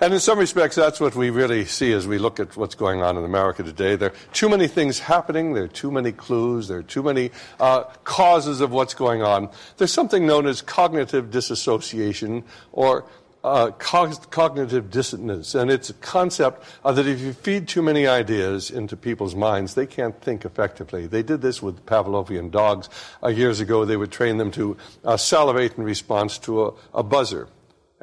And 0.00 0.12
in 0.12 0.20
some 0.20 0.38
respects, 0.38 0.76
that's 0.76 1.00
what 1.00 1.14
we 1.14 1.30
really 1.30 1.64
see 1.64 1.92
as 1.92 2.06
we 2.06 2.18
look 2.18 2.40
at 2.40 2.56
what's 2.56 2.74
going 2.74 3.02
on 3.02 3.16
in 3.16 3.24
America 3.24 3.62
today. 3.62 3.94
There 3.94 4.10
are 4.10 4.14
too 4.32 4.48
many 4.48 4.66
things 4.66 4.98
happening. 4.98 5.54
There 5.54 5.64
are 5.64 5.68
too 5.68 5.90
many 5.90 6.10
clues. 6.10 6.68
There 6.68 6.78
are 6.78 6.82
too 6.82 7.02
many 7.02 7.30
uh, 7.60 7.84
causes 8.02 8.60
of 8.60 8.72
what's 8.72 8.94
going 8.94 9.22
on. 9.22 9.48
There's 9.76 9.92
something 9.92 10.26
known 10.26 10.46
as 10.46 10.62
cognitive 10.62 11.30
disassociation 11.30 12.42
or 12.72 13.04
uh, 13.44 13.70
cognitive 13.72 14.90
dissonance. 14.90 15.54
And 15.54 15.70
it's 15.70 15.90
a 15.90 15.94
concept 15.94 16.64
uh, 16.84 16.92
that 16.92 17.06
if 17.06 17.20
you 17.20 17.32
feed 17.34 17.68
too 17.68 17.82
many 17.82 18.06
ideas 18.06 18.70
into 18.70 18.96
people's 18.96 19.34
minds, 19.34 19.74
they 19.74 19.86
can't 19.86 20.18
think 20.20 20.44
effectively. 20.44 21.06
They 21.06 21.22
did 21.22 21.42
this 21.42 21.62
with 21.62 21.84
Pavlovian 21.84 22.50
dogs 22.50 22.88
uh, 23.22 23.28
years 23.28 23.60
ago. 23.60 23.84
They 23.84 23.98
would 23.98 24.10
train 24.10 24.38
them 24.38 24.50
to 24.52 24.76
uh, 25.04 25.18
salivate 25.18 25.76
in 25.76 25.84
response 25.84 26.38
to 26.38 26.66
a, 26.66 26.72
a 26.94 27.02
buzzer. 27.02 27.48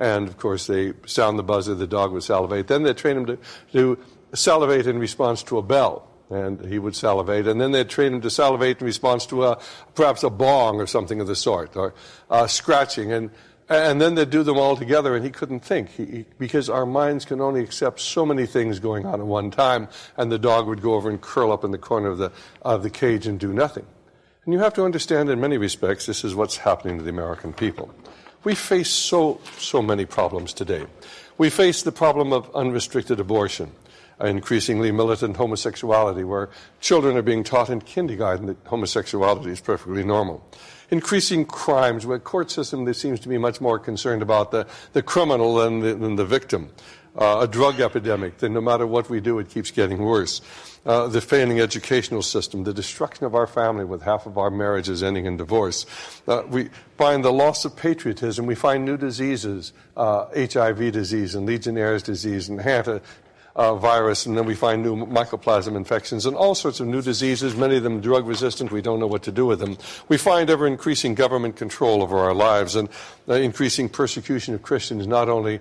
And 0.02 0.28
of 0.28 0.38
course, 0.38 0.66
they 0.66 0.94
sound 1.06 1.38
the 1.38 1.44
buzzer, 1.44 1.76
the 1.76 1.86
dog 1.86 2.12
would 2.12 2.24
salivate. 2.24 2.68
Then 2.68 2.82
they 2.82 2.94
train 2.94 3.18
him 3.18 3.26
to, 3.28 3.38
to 3.74 4.00
salivate 4.34 4.88
in 4.88 4.98
response 4.98 5.44
to 5.44 5.60
a 5.60 5.62
bell. 5.62 6.08
And 6.32 6.66
he 6.66 6.80
would 6.80 6.96
salivate. 6.96 7.48
And 7.48 7.62
then 7.62 7.72
they'd 7.72 7.88
train 7.88 8.16
him 8.16 8.22
to 8.22 8.32
salivate 8.32 8.80
in 8.80 8.88
response 8.88 9.28
to 9.28 9.46
a, 9.46 9.60
perhaps 9.94 10.24
a 10.24 10.32
bong 10.32 10.82
or 10.82 10.88
something 10.88 11.22
of 11.22 11.28
the 11.28 11.36
sort, 11.36 11.78
or 11.78 11.94
uh, 12.32 12.48
scratching. 12.48 13.12
And, 13.12 13.30
and 13.70 14.02
then 14.02 14.16
they'd 14.16 14.32
do 14.32 14.42
them 14.42 14.58
all 14.58 14.76
together, 14.76 15.16
and 15.16 15.24
he 15.24 15.30
couldn't 15.30 15.60
think. 15.60 15.90
He, 15.90 16.06
he, 16.06 16.26
because 16.40 16.68
our 16.68 16.88
minds 16.88 17.24
can 17.24 17.40
only 17.40 17.62
accept 17.62 18.00
so 18.00 18.26
many 18.26 18.48
things 18.48 18.80
going 18.80 19.06
on 19.06 19.20
at 19.20 19.28
one 19.28 19.52
time. 19.52 19.88
And 20.18 20.32
the 20.32 20.40
dog 20.40 20.66
would 20.66 20.82
go 20.82 20.96
over 20.96 21.12
and 21.12 21.22
curl 21.22 21.52
up 21.52 21.64
in 21.64 21.70
the 21.70 21.78
corner 21.78 22.10
of 22.10 22.18
the, 22.18 22.32
of 22.64 22.82
the 22.82 22.90
cage 22.90 23.28
and 23.28 23.40
do 23.40 23.54
nothing. 23.54 23.86
And 24.46 24.54
you 24.56 24.60
have 24.62 24.74
to 24.74 24.84
understand, 24.84 25.30
in 25.30 25.40
many 25.40 25.60
respects, 25.60 26.08
this 26.08 26.24
is 26.24 26.34
what's 26.34 26.58
happening 26.58 26.98
to 26.98 27.04
the 27.04 27.12
American 27.12 27.54
people. 27.54 27.94
We 28.44 28.56
face 28.56 28.90
so, 28.90 29.40
so 29.58 29.82
many 29.82 30.06
problems 30.06 30.54
today. 30.54 30.86
We 31.38 31.50
face 31.50 31.84
the 31.84 31.92
problem 31.92 32.34
of 32.34 32.50
unrestricted 32.56 33.20
abortion, 33.20 33.72
increasingly 34.20 34.92
militant 34.92 35.38
homosexuality, 35.38 36.24
where 36.24 36.50
children 36.80 37.18
are 37.18 37.22
being 37.22 37.44
taught 37.44 37.70
in 37.70 37.82
kindergarten 37.82 38.48
that 38.48 38.58
homosexuality 38.66 39.52
is 39.52 39.62
perfectly 39.62 40.04
normal. 40.04 40.44
Increasing 40.90 41.46
crimes, 41.46 42.06
where 42.06 42.20
court 42.20 42.50
system 42.52 42.92
seems 42.94 43.20
to 43.22 43.30
be 43.30 43.38
much 43.38 43.62
more 43.62 43.80
concerned 43.80 44.22
about 44.22 44.52
the, 44.52 44.68
the 44.94 45.04
criminal 45.04 45.56
than 45.56 45.80
the, 45.80 45.94
than 45.94 46.16
the 46.16 46.26
victim. 46.26 46.70
Uh, 47.13 47.39
a 47.41 47.47
drug 47.47 47.82
epidemic, 47.82 48.38
that 48.38 48.47
no 48.47 48.62
matter 48.62 48.88
what 48.88 49.10
we 49.10 49.19
do, 49.19 49.38
it 49.38 49.50
keeps 49.50 49.69
getting 49.69 49.97
worse 49.97 50.39
uh, 50.86 51.08
the 51.08 51.21
failing 51.21 51.60
educational 51.60 52.21
system, 52.21 52.63
the 52.63 52.74
destruction 52.74 53.26
of 53.26 53.36
our 53.36 53.47
family 53.47 53.86
with 53.86 54.02
half 54.02 54.26
of 54.26 54.38
our 54.38 54.50
marriages 54.50 55.04
ending 55.04 55.26
in 55.26 55.38
divorce. 55.38 55.86
Uh, 56.28 56.43
we 56.47 56.69
find 56.97 57.24
the 57.24 57.32
loss 57.32 57.65
of 57.65 57.76
patriotism. 57.76 58.45
We 58.45 58.56
find 58.56 58.86
new 58.86 58.97
diseases, 58.97 59.74
uh, 59.95 60.26
HIV 60.36 60.91
disease 60.91 61.36
and 61.36 61.45
Legionnaire's 61.45 62.04
disease 62.04 62.50
and 62.50 62.60
Hanta 62.60 63.02
uh, 63.56 63.76
virus, 63.76 64.26
and 64.26 64.38
then 64.38 64.45
we 64.45 64.56
find 64.56 64.82
new 64.82 65.06
mycoplasma 65.06 65.76
infections 65.76 66.26
and 66.26 66.36
all 66.36 66.56
sorts 66.56 66.80
of 66.80 66.88
new 66.88 67.02
diseases, 67.02 67.56
many 67.56 67.76
of 67.76 67.84
them 67.84 68.00
drug 68.00 68.26
resistant. 68.26 68.71
We 68.71 68.82
don't 68.82 69.00
know 69.00 69.08
what 69.08 69.24
to 69.24 69.32
do 69.32 69.45
with 69.45 69.60
them. 69.60 69.78
We 70.08 70.17
find 70.17 70.50
ever 70.50 70.65
increasing 70.65 71.15
government 71.15 71.58
control 71.58 72.02
over 72.02 72.17
our 72.17 72.34
lives 72.34 72.76
and 72.76 72.88
uh, 73.28 73.34
increasing 73.34 73.89
persecution 73.89 74.54
of 74.56 74.62
Christians, 74.62 75.06
not 75.06 75.28
only 75.28 75.60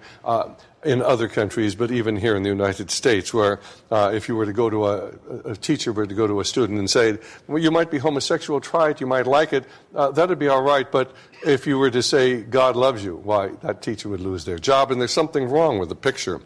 in 0.83 1.03
other 1.03 1.29
countries, 1.29 1.75
but 1.75 1.91
even 1.91 2.17
here 2.17 2.35
in 2.35 2.43
the 2.43 2.49
United 2.49 2.91
States, 2.91 3.35
where 3.35 3.61
uh, 3.91 4.11
if 4.15 4.29
you 4.29 4.37
were 4.37 4.47
to 4.47 4.53
go 4.53 4.71
to 4.71 4.87
a, 4.87 5.13
a, 5.45 5.57
teacher 5.57 5.93
were 5.93 6.07
to 6.07 6.15
go 6.15 6.27
to 6.27 6.41
a 6.41 6.45
student 6.45 6.79
and 6.79 6.89
say, 6.89 7.19
well, 7.47 7.59
you 7.59 7.71
might 7.71 7.91
be 7.91 7.99
homosexual, 7.99 8.61
try 8.61 8.91
it, 8.91 9.01
you 9.01 9.07
might 9.07 9.27
like 9.27 9.53
it, 9.53 9.65
uh, 9.95 10.11
that'd 10.11 10.39
be 10.39 10.49
all 10.49 10.63
right, 10.63 10.91
but 10.91 11.13
if 11.45 11.67
you 11.67 11.79
were 11.79 11.91
to 11.91 12.03
say, 12.03 12.41
God 12.41 12.77
loves 12.77 13.05
you, 13.05 13.17
why, 13.17 13.49
that 13.63 13.83
teacher 13.83 14.09
would 14.09 14.21
lose 14.21 14.47
their 14.47 14.59
job, 14.59 14.91
and 14.91 15.01
there's 15.01 15.13
something 15.13 15.49
wrong 15.49 15.79
with 15.79 15.91
the 15.91 15.95
picture. 15.95 16.41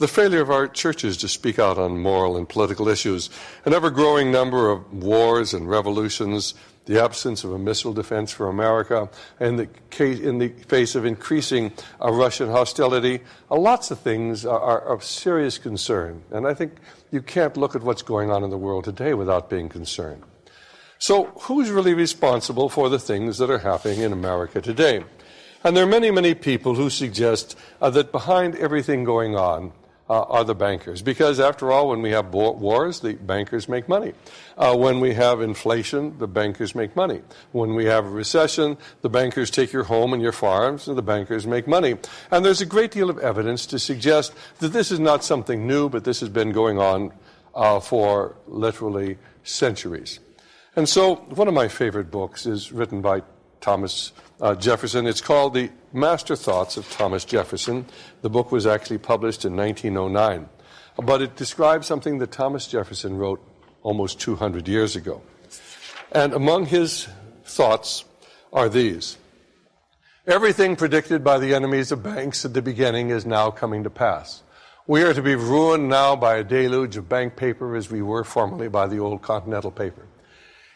The 0.00 0.08
failure 0.08 0.40
of 0.40 0.50
our 0.50 0.66
churches 0.66 1.18
to 1.18 1.28
speak 1.28 1.58
out 1.58 1.76
on 1.76 1.98
moral 1.98 2.38
and 2.38 2.48
political 2.48 2.88
issues, 2.88 3.28
an 3.66 3.74
ever 3.74 3.90
growing 3.90 4.32
number 4.32 4.70
of 4.70 4.90
wars 4.94 5.52
and 5.52 5.68
revolutions, 5.68 6.54
the 6.86 7.04
absence 7.04 7.44
of 7.44 7.52
a 7.52 7.58
missile 7.58 7.92
defense 7.92 8.32
for 8.32 8.48
America, 8.48 9.10
and 9.40 9.58
the 9.58 9.66
case, 9.90 10.18
in 10.18 10.38
the 10.38 10.48
face 10.68 10.94
of 10.94 11.04
increasing 11.04 11.70
uh, 12.00 12.10
Russian 12.10 12.48
hostility, 12.48 13.20
uh, 13.50 13.58
lots 13.58 13.90
of 13.90 14.00
things 14.00 14.46
are, 14.46 14.58
are, 14.58 14.80
of 14.80 15.04
serious 15.04 15.58
concern. 15.58 16.22
And 16.30 16.46
I 16.46 16.54
think 16.54 16.78
you 17.10 17.20
can't 17.20 17.58
look 17.58 17.76
at 17.76 17.82
what's 17.82 18.00
going 18.00 18.30
on 18.30 18.42
in 18.42 18.48
the 18.48 18.56
world 18.56 18.84
today 18.84 19.12
without 19.12 19.50
being 19.50 19.68
concerned. 19.68 20.22
So, 20.98 21.24
who's 21.42 21.68
really 21.68 21.92
responsible 21.92 22.70
for 22.70 22.88
the 22.88 22.98
things 22.98 23.36
that 23.36 23.50
are 23.50 23.58
happening 23.58 24.00
in 24.00 24.14
America 24.14 24.62
today? 24.62 25.04
And 25.62 25.76
there 25.76 25.84
are 25.84 25.86
many, 25.86 26.10
many 26.10 26.32
people 26.32 26.74
who 26.74 26.88
suggest 26.88 27.54
uh, 27.82 27.90
that 27.90 28.12
behind 28.12 28.56
everything 28.56 29.04
going 29.04 29.36
on 29.36 29.72
uh, 30.10 30.22
are 30.22 30.42
the 30.42 30.56
bankers. 30.56 31.02
Because 31.02 31.38
after 31.38 31.70
all, 31.70 31.88
when 31.88 32.02
we 32.02 32.10
have 32.10 32.34
wars, 32.34 32.98
the 32.98 33.14
bankers 33.14 33.68
make 33.68 33.88
money. 33.88 34.12
Uh, 34.58 34.76
when 34.76 34.98
we 34.98 35.14
have 35.14 35.40
inflation, 35.40 36.18
the 36.18 36.26
bankers 36.26 36.74
make 36.74 36.96
money. 36.96 37.22
When 37.52 37.76
we 37.76 37.84
have 37.84 38.04
a 38.04 38.10
recession, 38.10 38.76
the 39.02 39.08
bankers 39.08 39.50
take 39.50 39.72
your 39.72 39.84
home 39.84 40.12
and 40.12 40.20
your 40.20 40.32
farms, 40.32 40.88
and 40.88 40.98
the 40.98 41.02
bankers 41.02 41.46
make 41.46 41.68
money. 41.68 41.94
And 42.32 42.44
there's 42.44 42.60
a 42.60 42.66
great 42.66 42.90
deal 42.90 43.08
of 43.08 43.18
evidence 43.20 43.66
to 43.66 43.78
suggest 43.78 44.34
that 44.58 44.72
this 44.72 44.90
is 44.90 44.98
not 44.98 45.22
something 45.22 45.64
new, 45.64 45.88
but 45.88 46.02
this 46.02 46.18
has 46.18 46.28
been 46.28 46.50
going 46.50 46.78
on 46.78 47.12
uh, 47.54 47.78
for 47.78 48.34
literally 48.48 49.16
centuries. 49.44 50.18
And 50.74 50.88
so, 50.88 51.16
one 51.16 51.46
of 51.46 51.54
my 51.54 51.68
favorite 51.68 52.10
books 52.10 52.46
is 52.46 52.72
written 52.72 53.00
by 53.00 53.22
Thomas 53.60 54.12
uh, 54.40 54.54
Jefferson. 54.54 55.06
It's 55.06 55.20
called 55.20 55.54
The 55.54 55.70
Master 55.92 56.36
Thoughts 56.36 56.76
of 56.76 56.90
Thomas 56.90 57.24
Jefferson. 57.24 57.86
The 58.22 58.30
book 58.30 58.52
was 58.52 58.66
actually 58.66 58.98
published 58.98 59.44
in 59.44 59.56
1909. 59.56 60.48
But 60.96 61.22
it 61.22 61.36
describes 61.36 61.86
something 61.86 62.18
that 62.18 62.32
Thomas 62.32 62.66
Jefferson 62.66 63.16
wrote 63.16 63.40
almost 63.82 64.20
200 64.20 64.68
years 64.68 64.96
ago. 64.96 65.22
And 66.12 66.32
among 66.32 66.66
his 66.66 67.08
thoughts 67.44 68.04
are 68.52 68.68
these 68.68 69.16
Everything 70.26 70.76
predicted 70.76 71.24
by 71.24 71.38
the 71.38 71.54
enemies 71.54 71.90
of 71.90 72.02
banks 72.02 72.44
at 72.44 72.52
the 72.52 72.60
beginning 72.60 73.08
is 73.08 73.24
now 73.24 73.50
coming 73.50 73.82
to 73.84 73.90
pass. 73.90 74.42
We 74.86 75.02
are 75.02 75.14
to 75.14 75.22
be 75.22 75.34
ruined 75.34 75.88
now 75.88 76.14
by 76.14 76.36
a 76.36 76.44
deluge 76.44 76.98
of 76.98 77.08
bank 77.08 77.36
paper 77.36 77.74
as 77.74 77.90
we 77.90 78.02
were 78.02 78.22
formerly 78.22 78.68
by 78.68 78.86
the 78.86 78.98
old 78.98 79.22
continental 79.22 79.70
paper. 79.70 80.06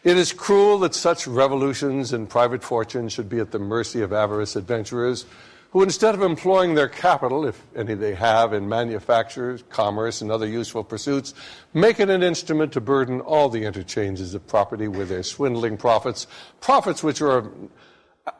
It 0.05 0.17
is 0.17 0.33
cruel 0.33 0.77
that 0.79 0.93
such 0.93 1.25
revolutions 1.25 2.13
and 2.13 2.29
private 2.29 2.63
fortunes 2.63 3.11
should 3.11 3.27
be 3.27 3.39
at 3.39 3.49
the 3.49 3.57
mercy 3.57 4.03
of 4.03 4.13
avarice 4.13 4.55
adventurers 4.55 5.25
who, 5.71 5.81
instead 5.81 6.13
of 6.13 6.21
employing 6.21 6.75
their 6.75 6.87
capital, 6.87 7.43
if 7.43 7.59
any 7.75 7.95
they 7.95 8.13
have, 8.13 8.53
in 8.53 8.69
manufactures, 8.69 9.63
commerce, 9.71 10.21
and 10.21 10.31
other 10.31 10.45
useful 10.45 10.83
pursuits, 10.83 11.33
make 11.73 11.99
it 11.99 12.11
an 12.11 12.21
instrument 12.21 12.71
to 12.73 12.79
burden 12.79 13.19
all 13.19 13.49
the 13.49 13.65
interchanges 13.65 14.35
of 14.35 14.45
property 14.45 14.87
with 14.87 15.09
their 15.09 15.23
swindling 15.23 15.75
profits, 15.75 16.27
profits 16.61 17.01
which 17.01 17.19
are 17.19 17.49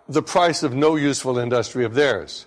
the 0.07 0.21
price 0.21 0.61
of 0.61 0.75
no 0.75 0.95
useful 0.95 1.39
industry 1.39 1.83
of 1.83 1.95
theirs. 1.95 2.45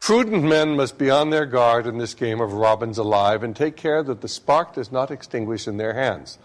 Prudent 0.00 0.42
men 0.42 0.74
must 0.74 0.96
be 0.96 1.10
on 1.10 1.28
their 1.28 1.44
guard 1.44 1.86
in 1.86 1.98
this 1.98 2.14
game 2.14 2.40
of 2.40 2.54
robins 2.54 2.96
alive 2.96 3.42
and 3.42 3.54
take 3.54 3.76
care 3.76 4.02
that 4.02 4.22
the 4.22 4.28
spark 4.28 4.72
does 4.72 4.90
not 4.90 5.10
extinguish 5.10 5.68
in 5.68 5.76
their 5.76 5.92
hands. 5.92 6.38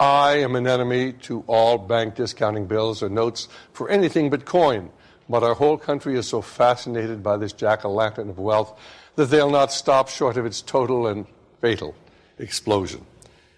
I 0.00 0.36
am 0.36 0.54
an 0.54 0.68
enemy 0.68 1.12
to 1.22 1.42
all 1.48 1.76
bank 1.76 2.14
discounting 2.14 2.66
bills 2.66 3.02
or 3.02 3.08
notes 3.08 3.48
for 3.72 3.88
anything 3.88 4.30
but 4.30 4.44
coin, 4.44 4.90
but 5.28 5.42
our 5.42 5.54
whole 5.54 5.76
country 5.76 6.16
is 6.16 6.28
so 6.28 6.40
fascinated 6.40 7.20
by 7.20 7.36
this 7.36 7.52
jack 7.52 7.84
o' 7.84 7.90
lantern 7.90 8.30
of 8.30 8.38
wealth 8.38 8.78
that 9.16 9.26
they'll 9.26 9.50
not 9.50 9.72
stop 9.72 10.08
short 10.08 10.36
of 10.36 10.46
its 10.46 10.62
total 10.62 11.08
and 11.08 11.26
fatal 11.60 11.96
explosion. 12.38 13.04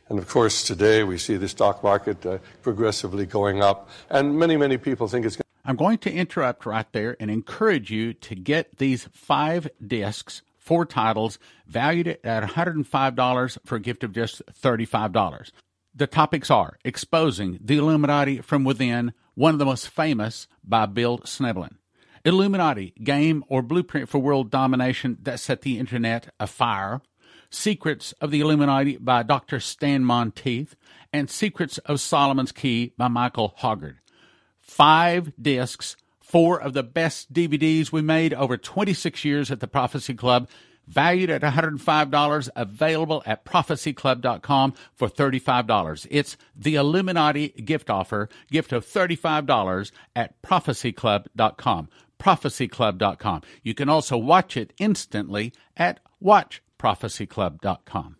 And 0.09 0.19
of 0.19 0.29
course, 0.29 0.65
today 0.65 1.05
we 1.05 1.19
see 1.19 1.37
the 1.37 1.47
stock 1.47 1.83
market 1.83 2.25
uh, 2.25 2.39
progressively 2.63 3.27
going 3.27 3.63
up, 3.63 3.91
and 4.09 4.39
many, 4.39 4.57
many 4.57 4.79
people 4.79 5.09
think 5.09 5.27
it's 5.27 5.37
going 5.37 5.45
I'm 5.63 5.77
going 5.77 5.99
to 5.99 6.13
interrupt 6.13 6.65
right 6.65 6.91
there 6.93 7.19
and 7.21 7.31
encourage 7.31 7.91
you 7.91 8.15
to 8.15 8.35
get 8.35 8.79
these 8.79 9.09
five 9.13 9.69
discs, 9.87 10.41
four 10.57 10.87
titles, 10.87 11.39
valued 11.67 12.19
at 12.25 12.43
$105 12.43 13.59
for 13.67 13.77
a 13.77 13.81
gift 13.81 14.03
of 14.03 14.13
just 14.13 14.43
$35. 14.63 15.51
The 15.95 16.07
topics 16.07 16.51
are 16.51 16.79
Exposing 16.85 17.59
the 17.63 17.77
Illuminati 17.77 18.41
from 18.41 18.65
Within, 18.65 19.13
one 19.35 19.55
of 19.55 19.59
the 19.59 19.65
most 19.65 19.89
famous 19.89 20.47
by 20.63 20.87
Bill 20.87 21.19
Schnoebelen. 21.19 21.77
Illuminati, 22.25 22.95
game 23.03 23.43
or 23.49 23.63
blueprint 23.63 24.09
for 24.09 24.19
world 24.19 24.51
domination 24.51 25.19
that 25.23 25.41
set 25.41 25.63
the 25.63 25.79
internet 25.79 26.33
afire. 26.39 27.01
Secrets 27.51 28.13
of 28.21 28.31
the 28.31 28.41
Illuminati 28.41 28.97
by 28.99 29.23
Dr. 29.23 29.59
Stan 29.59 30.05
Monteith, 30.05 30.77
and 31.13 31.29
Secrets 31.29 31.79
of 31.79 32.01
Solomon's 32.01 32.53
Key 32.53 32.93
by 32.97 33.09
Michael 33.09 33.55
Hoggard 33.59 33.97
five 34.71 35.33
discs, 35.41 35.97
four 36.21 36.61
of 36.61 36.75
the 36.75 36.83
best 36.83 37.33
DVDs 37.33 37.91
we 37.91 38.01
made 38.01 38.33
over 38.33 38.57
26 38.57 39.25
years 39.25 39.51
at 39.51 39.59
the 39.59 39.67
Prophecy 39.67 40.15
Club, 40.15 40.49
valued 40.91 41.31
at 41.31 41.43
$105, 41.43 42.49
available 42.57 43.23
at 43.25 43.45
prophecyclub.com 43.45 44.75
for 44.95 45.09
$35. 45.09 46.07
It's 46.11 46.37
the 46.55 46.75
Illuminati 46.75 47.49
gift 47.49 47.89
offer, 47.89 48.29
gift 48.51 48.73
of 48.73 48.85
$35 48.85 49.93
at 50.17 50.43
prophecyclub.com. 50.43 51.89
Prophecyclub.com. 52.19 53.43
You 53.63 53.75
can 53.75 53.89
also 53.89 54.19
watch 54.19 54.57
it 54.57 54.75
instantly 54.79 55.53
at 55.77 56.01
watchprophecyclub.com. 56.23 58.17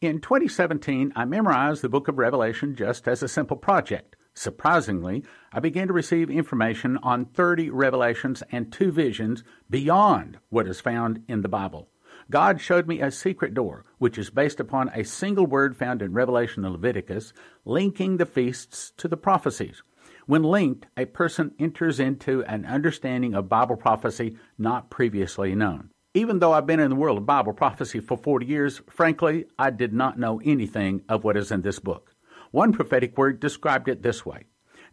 In 0.00 0.20
2017, 0.20 1.12
I 1.16 1.24
memorized 1.24 1.82
the 1.82 1.88
book 1.88 2.08
of 2.08 2.18
Revelation 2.18 2.76
just 2.76 3.08
as 3.08 3.22
a 3.22 3.28
simple 3.28 3.56
project. 3.56 4.15
Surprisingly, 4.36 5.24
I 5.50 5.60
began 5.60 5.86
to 5.86 5.94
receive 5.94 6.28
information 6.28 6.98
on 7.02 7.24
30 7.24 7.70
revelations 7.70 8.42
and 8.52 8.70
two 8.70 8.92
visions 8.92 9.42
beyond 9.70 10.38
what 10.50 10.68
is 10.68 10.78
found 10.78 11.22
in 11.26 11.40
the 11.40 11.48
Bible. 11.48 11.88
God 12.30 12.60
showed 12.60 12.86
me 12.86 13.00
a 13.00 13.10
secret 13.10 13.54
door, 13.54 13.86
which 13.96 14.18
is 14.18 14.28
based 14.28 14.60
upon 14.60 14.90
a 14.90 15.04
single 15.04 15.46
word 15.46 15.74
found 15.74 16.02
in 16.02 16.12
Revelation 16.12 16.66
and 16.66 16.74
Leviticus, 16.74 17.32
linking 17.64 18.18
the 18.18 18.26
feasts 18.26 18.92
to 18.98 19.08
the 19.08 19.16
prophecies. 19.16 19.82
When 20.26 20.42
linked, 20.42 20.86
a 20.98 21.06
person 21.06 21.54
enters 21.58 21.98
into 21.98 22.44
an 22.44 22.66
understanding 22.66 23.34
of 23.34 23.48
Bible 23.48 23.76
prophecy 23.76 24.36
not 24.58 24.90
previously 24.90 25.54
known. 25.54 25.90
Even 26.12 26.40
though 26.40 26.52
I've 26.52 26.66
been 26.66 26.80
in 26.80 26.90
the 26.90 26.96
world 26.96 27.18
of 27.18 27.26
Bible 27.26 27.54
prophecy 27.54 28.00
for 28.00 28.18
40 28.18 28.44
years, 28.44 28.82
frankly, 28.90 29.46
I 29.58 29.70
did 29.70 29.94
not 29.94 30.18
know 30.18 30.42
anything 30.44 31.02
of 31.08 31.24
what 31.24 31.38
is 31.38 31.50
in 31.50 31.62
this 31.62 31.78
book. 31.78 32.12
One 32.56 32.72
prophetic 32.72 33.18
word 33.18 33.38
described 33.38 33.86
it 33.86 34.02
this 34.02 34.24
way 34.24 34.44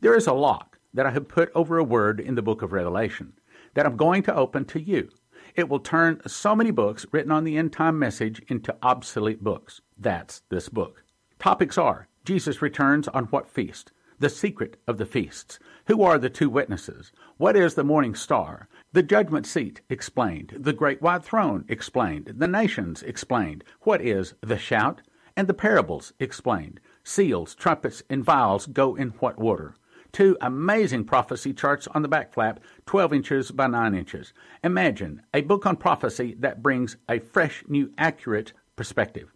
There 0.01 0.17
is 0.17 0.27
a 0.27 0.33
lock 0.33 0.79
that 0.93 1.05
I 1.05 1.11
have 1.11 1.29
put 1.29 1.49
over 1.55 1.77
a 1.77 1.83
word 1.85 2.19
in 2.19 2.35
the 2.35 2.41
book 2.41 2.61
of 2.61 2.73
Revelation 2.73 3.39
that 3.73 3.85
I'm 3.85 3.95
going 3.95 4.21
to 4.23 4.35
open 4.35 4.65
to 4.65 4.81
you. 4.81 5.07
It 5.55 5.69
will 5.69 5.79
turn 5.79 6.19
so 6.27 6.57
many 6.57 6.71
books 6.71 7.05
written 7.13 7.31
on 7.31 7.45
the 7.45 7.55
end 7.55 7.71
time 7.71 7.97
message 7.97 8.41
into 8.49 8.75
obsolete 8.83 9.41
books. 9.41 9.79
That's 9.97 10.41
this 10.49 10.67
book. 10.67 11.05
Topics 11.39 11.77
are 11.77 12.09
Jesus 12.25 12.61
returns 12.61 13.07
on 13.07 13.27
what 13.27 13.47
feast? 13.47 13.93
The 14.19 14.27
secret 14.27 14.75
of 14.85 14.97
the 14.97 15.05
feasts. 15.05 15.57
Who 15.85 16.03
are 16.03 16.17
the 16.17 16.29
two 16.29 16.49
witnesses? 16.49 17.13
What 17.37 17.55
is 17.55 17.75
the 17.75 17.85
morning 17.85 18.13
star? 18.13 18.67
The 18.91 19.03
judgment 19.03 19.45
seat 19.45 19.79
explained. 19.89 20.53
The 20.59 20.73
great 20.73 21.01
white 21.01 21.23
throne 21.23 21.63
explained. 21.69 22.33
The 22.35 22.47
nations 22.49 23.01
explained. 23.03 23.63
What 23.83 24.01
is 24.01 24.33
the 24.41 24.57
shout? 24.57 25.01
And 25.37 25.47
the 25.47 25.53
parables 25.53 26.11
explained 26.19 26.81
seals, 27.03 27.55
trumpets, 27.55 28.03
and 28.09 28.23
vials 28.23 28.65
go 28.67 28.95
in 28.95 29.09
what 29.19 29.35
order. 29.37 29.75
Two 30.11 30.37
amazing 30.41 31.05
prophecy 31.05 31.53
charts 31.53 31.87
on 31.87 32.03
the 32.03 32.07
back 32.07 32.33
flap, 32.33 32.59
12 32.85 33.13
inches 33.13 33.51
by 33.51 33.67
9 33.67 33.95
inches. 33.95 34.31
Imagine 34.63 35.23
a 35.33 35.41
book 35.41 35.65
on 35.65 35.75
prophecy 35.75 36.35
that 36.39 36.61
brings 36.61 36.97
a 37.09 37.19
fresh, 37.19 37.63
new, 37.67 37.91
accurate 37.97 38.53
perspective. 38.75 39.33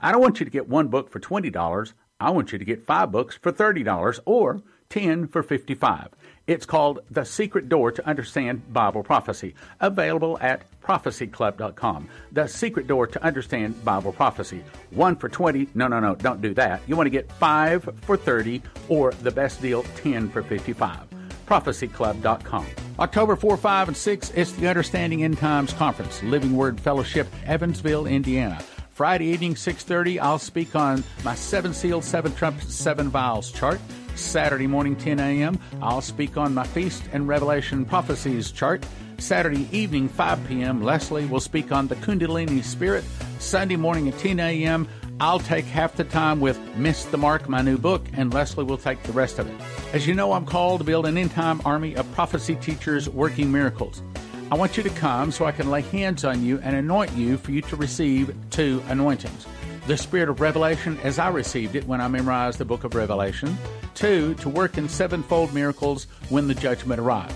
I 0.00 0.12
don't 0.12 0.20
want 0.20 0.38
you 0.38 0.44
to 0.44 0.50
get 0.50 0.68
one 0.68 0.88
book 0.88 1.10
for 1.10 1.20
$20. 1.20 1.92
I 2.20 2.30
want 2.30 2.52
you 2.52 2.58
to 2.58 2.64
get 2.64 2.84
five 2.84 3.10
books 3.10 3.36
for 3.36 3.50
$30 3.50 4.20
or 4.26 4.62
10 4.90 5.28
for 5.28 5.42
55. 5.42 6.08
It's 6.50 6.66
called 6.66 6.98
The 7.12 7.22
Secret 7.22 7.68
Door 7.68 7.92
to 7.92 8.08
Understand 8.08 8.72
Bible 8.72 9.04
Prophecy, 9.04 9.54
available 9.78 10.36
at 10.40 10.62
prophecyclub.com. 10.80 12.08
The 12.32 12.48
Secret 12.48 12.88
Door 12.88 13.06
to 13.06 13.22
Understand 13.22 13.84
Bible 13.84 14.12
Prophecy. 14.12 14.64
One 14.90 15.14
for 15.14 15.28
20. 15.28 15.68
No, 15.76 15.86
no, 15.86 16.00
no, 16.00 16.16
don't 16.16 16.42
do 16.42 16.52
that. 16.54 16.82
You 16.88 16.96
want 16.96 17.06
to 17.06 17.10
get 17.10 17.30
five 17.34 17.88
for 18.00 18.16
30 18.16 18.62
or 18.88 19.12
the 19.22 19.30
best 19.30 19.62
deal, 19.62 19.84
10 19.94 20.28
for 20.28 20.42
55. 20.42 20.98
prophecyclub.com. 21.46 22.66
October 22.98 23.36
4, 23.36 23.56
5, 23.56 23.88
and 23.88 23.96
6, 23.96 24.30
it's 24.30 24.50
the 24.50 24.66
Understanding 24.66 25.22
End 25.22 25.38
Times 25.38 25.72
Conference, 25.72 26.20
Living 26.24 26.56
Word 26.56 26.80
Fellowship, 26.80 27.28
Evansville, 27.46 28.06
Indiana. 28.06 28.60
Friday 28.90 29.26
evening, 29.26 29.54
6.30, 29.54 30.18
I'll 30.20 30.40
speak 30.40 30.74
on 30.74 31.04
my 31.24 31.36
seven 31.36 31.72
Seals, 31.72 32.04
seven 32.04 32.34
trumpets, 32.34 32.74
seven 32.74 33.08
vials 33.08 33.52
chart. 33.52 33.80
Saturday 34.14 34.66
morning, 34.66 34.96
10 34.96 35.20
a.m., 35.20 35.58
I'll 35.80 36.00
speak 36.00 36.36
on 36.36 36.54
my 36.54 36.64
Feast 36.64 37.02
and 37.12 37.26
Revelation 37.28 37.84
Prophecies 37.84 38.50
chart. 38.50 38.84
Saturday 39.18 39.68
evening, 39.70 40.08
5 40.08 40.48
p.m., 40.48 40.82
Leslie 40.82 41.26
will 41.26 41.40
speak 41.40 41.72
on 41.72 41.88
the 41.88 41.96
Kundalini 41.96 42.62
Spirit. 42.64 43.04
Sunday 43.38 43.76
morning 43.76 44.08
at 44.08 44.18
10 44.18 44.40
a.m., 44.40 44.88
I'll 45.20 45.38
take 45.38 45.66
half 45.66 45.96
the 45.96 46.04
time 46.04 46.40
with 46.40 46.58
Miss 46.76 47.04
the 47.04 47.18
Mark, 47.18 47.48
my 47.48 47.60
new 47.60 47.76
book, 47.76 48.06
and 48.14 48.32
Leslie 48.32 48.64
will 48.64 48.78
take 48.78 49.02
the 49.02 49.12
rest 49.12 49.38
of 49.38 49.46
it. 49.46 49.54
As 49.92 50.06
you 50.06 50.14
know, 50.14 50.32
I'm 50.32 50.46
called 50.46 50.80
to 50.80 50.84
build 50.84 51.04
an 51.06 51.18
end 51.18 51.32
time 51.32 51.60
army 51.64 51.94
of 51.94 52.10
prophecy 52.12 52.54
teachers 52.56 53.08
working 53.08 53.52
miracles. 53.52 54.02
I 54.50 54.54
want 54.54 54.76
you 54.76 54.82
to 54.82 54.90
come 54.90 55.30
so 55.30 55.44
I 55.44 55.52
can 55.52 55.70
lay 55.70 55.82
hands 55.82 56.24
on 56.24 56.42
you 56.42 56.58
and 56.60 56.74
anoint 56.74 57.12
you 57.12 57.36
for 57.36 57.52
you 57.52 57.60
to 57.62 57.76
receive 57.76 58.34
two 58.50 58.82
anointings 58.88 59.46
the 59.86 59.96
spirit 59.96 60.28
of 60.28 60.40
revelation 60.40 60.98
as 61.02 61.18
I 61.18 61.28
received 61.30 61.74
it 61.74 61.86
when 61.86 62.00
I 62.00 62.06
memorized 62.06 62.58
the 62.58 62.64
book 62.64 62.84
of 62.84 62.94
Revelation. 62.94 63.56
Two, 64.00 64.32
to 64.36 64.48
work 64.48 64.78
in 64.78 64.88
sevenfold 64.88 65.52
miracles 65.52 66.06
when 66.30 66.48
the 66.48 66.54
judgment 66.54 66.98
arrives. 66.98 67.34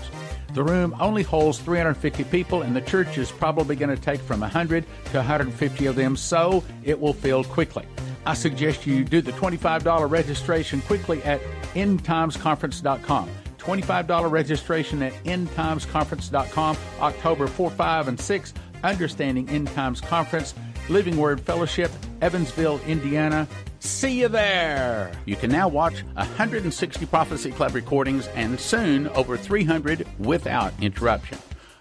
The 0.55 0.63
room 0.63 0.95
only 0.99 1.21
holds 1.21 1.59
350 1.59 2.23
people, 2.23 2.63
and 2.63 2.75
the 2.75 2.81
church 2.81 3.19
is 3.19 3.31
probably 3.31 3.75
going 3.75 3.95
to 3.95 4.01
take 4.01 4.19
from 4.19 4.39
100 4.39 4.83
to 5.11 5.17
150 5.17 5.85
of 5.85 5.95
them, 5.95 6.17
so 6.17 6.63
it 6.83 6.99
will 6.99 7.13
fill 7.13 7.43
quickly. 7.43 7.85
I 8.25 8.33
suggest 8.33 8.87
you 8.87 9.03
do 9.03 9.21
the 9.21 9.31
$25 9.33 10.09
registration 10.09 10.81
quickly 10.81 11.21
at 11.21 11.39
endtimesconference.com. 11.75 13.29
$25 13.59 14.31
registration 14.31 15.03
at 15.03 15.13
endtimesconference.com, 15.23 16.77
October 16.99 17.45
4, 17.45 17.69
5, 17.69 18.07
and 18.07 18.19
6, 18.19 18.53
Understanding 18.83 19.47
End 19.49 19.67
Times 19.67 20.01
Conference. 20.01 20.55
Living 20.89 21.17
Word 21.17 21.41
Fellowship, 21.41 21.91
Evansville, 22.21 22.79
Indiana. 22.87 23.47
See 23.79 24.19
you 24.19 24.27
there! 24.27 25.11
You 25.25 25.35
can 25.35 25.51
now 25.51 25.67
watch 25.67 26.03
160 26.13 27.05
Prophecy 27.07 27.51
Club 27.51 27.73
recordings 27.73 28.27
and 28.29 28.59
soon 28.59 29.07
over 29.09 29.37
300 29.37 30.07
without 30.19 30.73
interruption. 30.81 31.37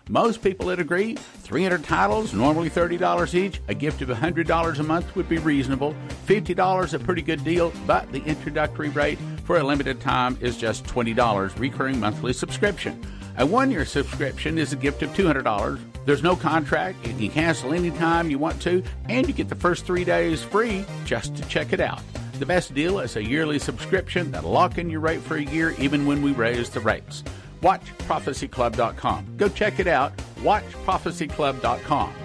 Most 0.08 0.42
people 0.42 0.66
would 0.66 0.80
agree 0.80 1.16
300 1.16 1.82
titles, 1.84 2.34
normally 2.34 2.68
$30 2.68 3.34
each. 3.34 3.60
A 3.68 3.74
gift 3.74 4.02
of 4.02 4.10
$100 4.10 4.78
a 4.78 4.82
month 4.82 5.16
would 5.16 5.28
be 5.28 5.38
reasonable. 5.38 5.94
$50 6.26 6.94
a 6.94 6.98
pretty 6.98 7.22
good 7.22 7.42
deal, 7.42 7.72
but 7.86 8.10
the 8.12 8.22
introductory 8.24 8.90
rate 8.90 9.18
for 9.44 9.58
a 9.58 9.64
limited 9.64 10.00
time 10.00 10.36
is 10.40 10.58
just 10.58 10.84
$20 10.84 11.58
recurring 11.58 12.00
monthly 12.00 12.34
subscription. 12.34 13.02
A 13.38 13.46
one 13.46 13.70
year 13.70 13.84
subscription 13.84 14.58
is 14.58 14.72
a 14.72 14.76
gift 14.76 15.02
of 15.02 15.10
$200. 15.10 15.80
There's 16.04 16.22
no 16.22 16.36
contract. 16.36 17.06
You 17.06 17.14
can 17.14 17.30
cancel 17.30 17.72
anytime 17.72 18.30
you 18.30 18.38
want 18.38 18.60
to, 18.62 18.82
and 19.08 19.26
you 19.26 19.32
get 19.32 19.48
the 19.48 19.54
first 19.54 19.86
three 19.86 20.04
days 20.04 20.42
free 20.42 20.84
just 21.04 21.34
to 21.36 21.48
check 21.48 21.72
it 21.72 21.80
out. 21.80 22.02
The 22.38 22.46
best 22.46 22.74
deal 22.74 22.98
is 22.98 23.16
a 23.16 23.24
yearly 23.24 23.58
subscription 23.58 24.30
that'll 24.30 24.50
lock 24.50 24.78
in 24.78 24.90
your 24.90 25.00
rate 25.00 25.20
for 25.20 25.36
a 25.36 25.42
year 25.42 25.74
even 25.78 26.04
when 26.06 26.20
we 26.22 26.32
raise 26.32 26.68
the 26.68 26.80
rates. 26.80 27.22
WatchProphecyClub.com. 27.62 29.36
Go 29.36 29.48
check 29.48 29.78
it 29.80 29.86
out. 29.86 30.16
WatchProphecyClub.com. 30.40 32.23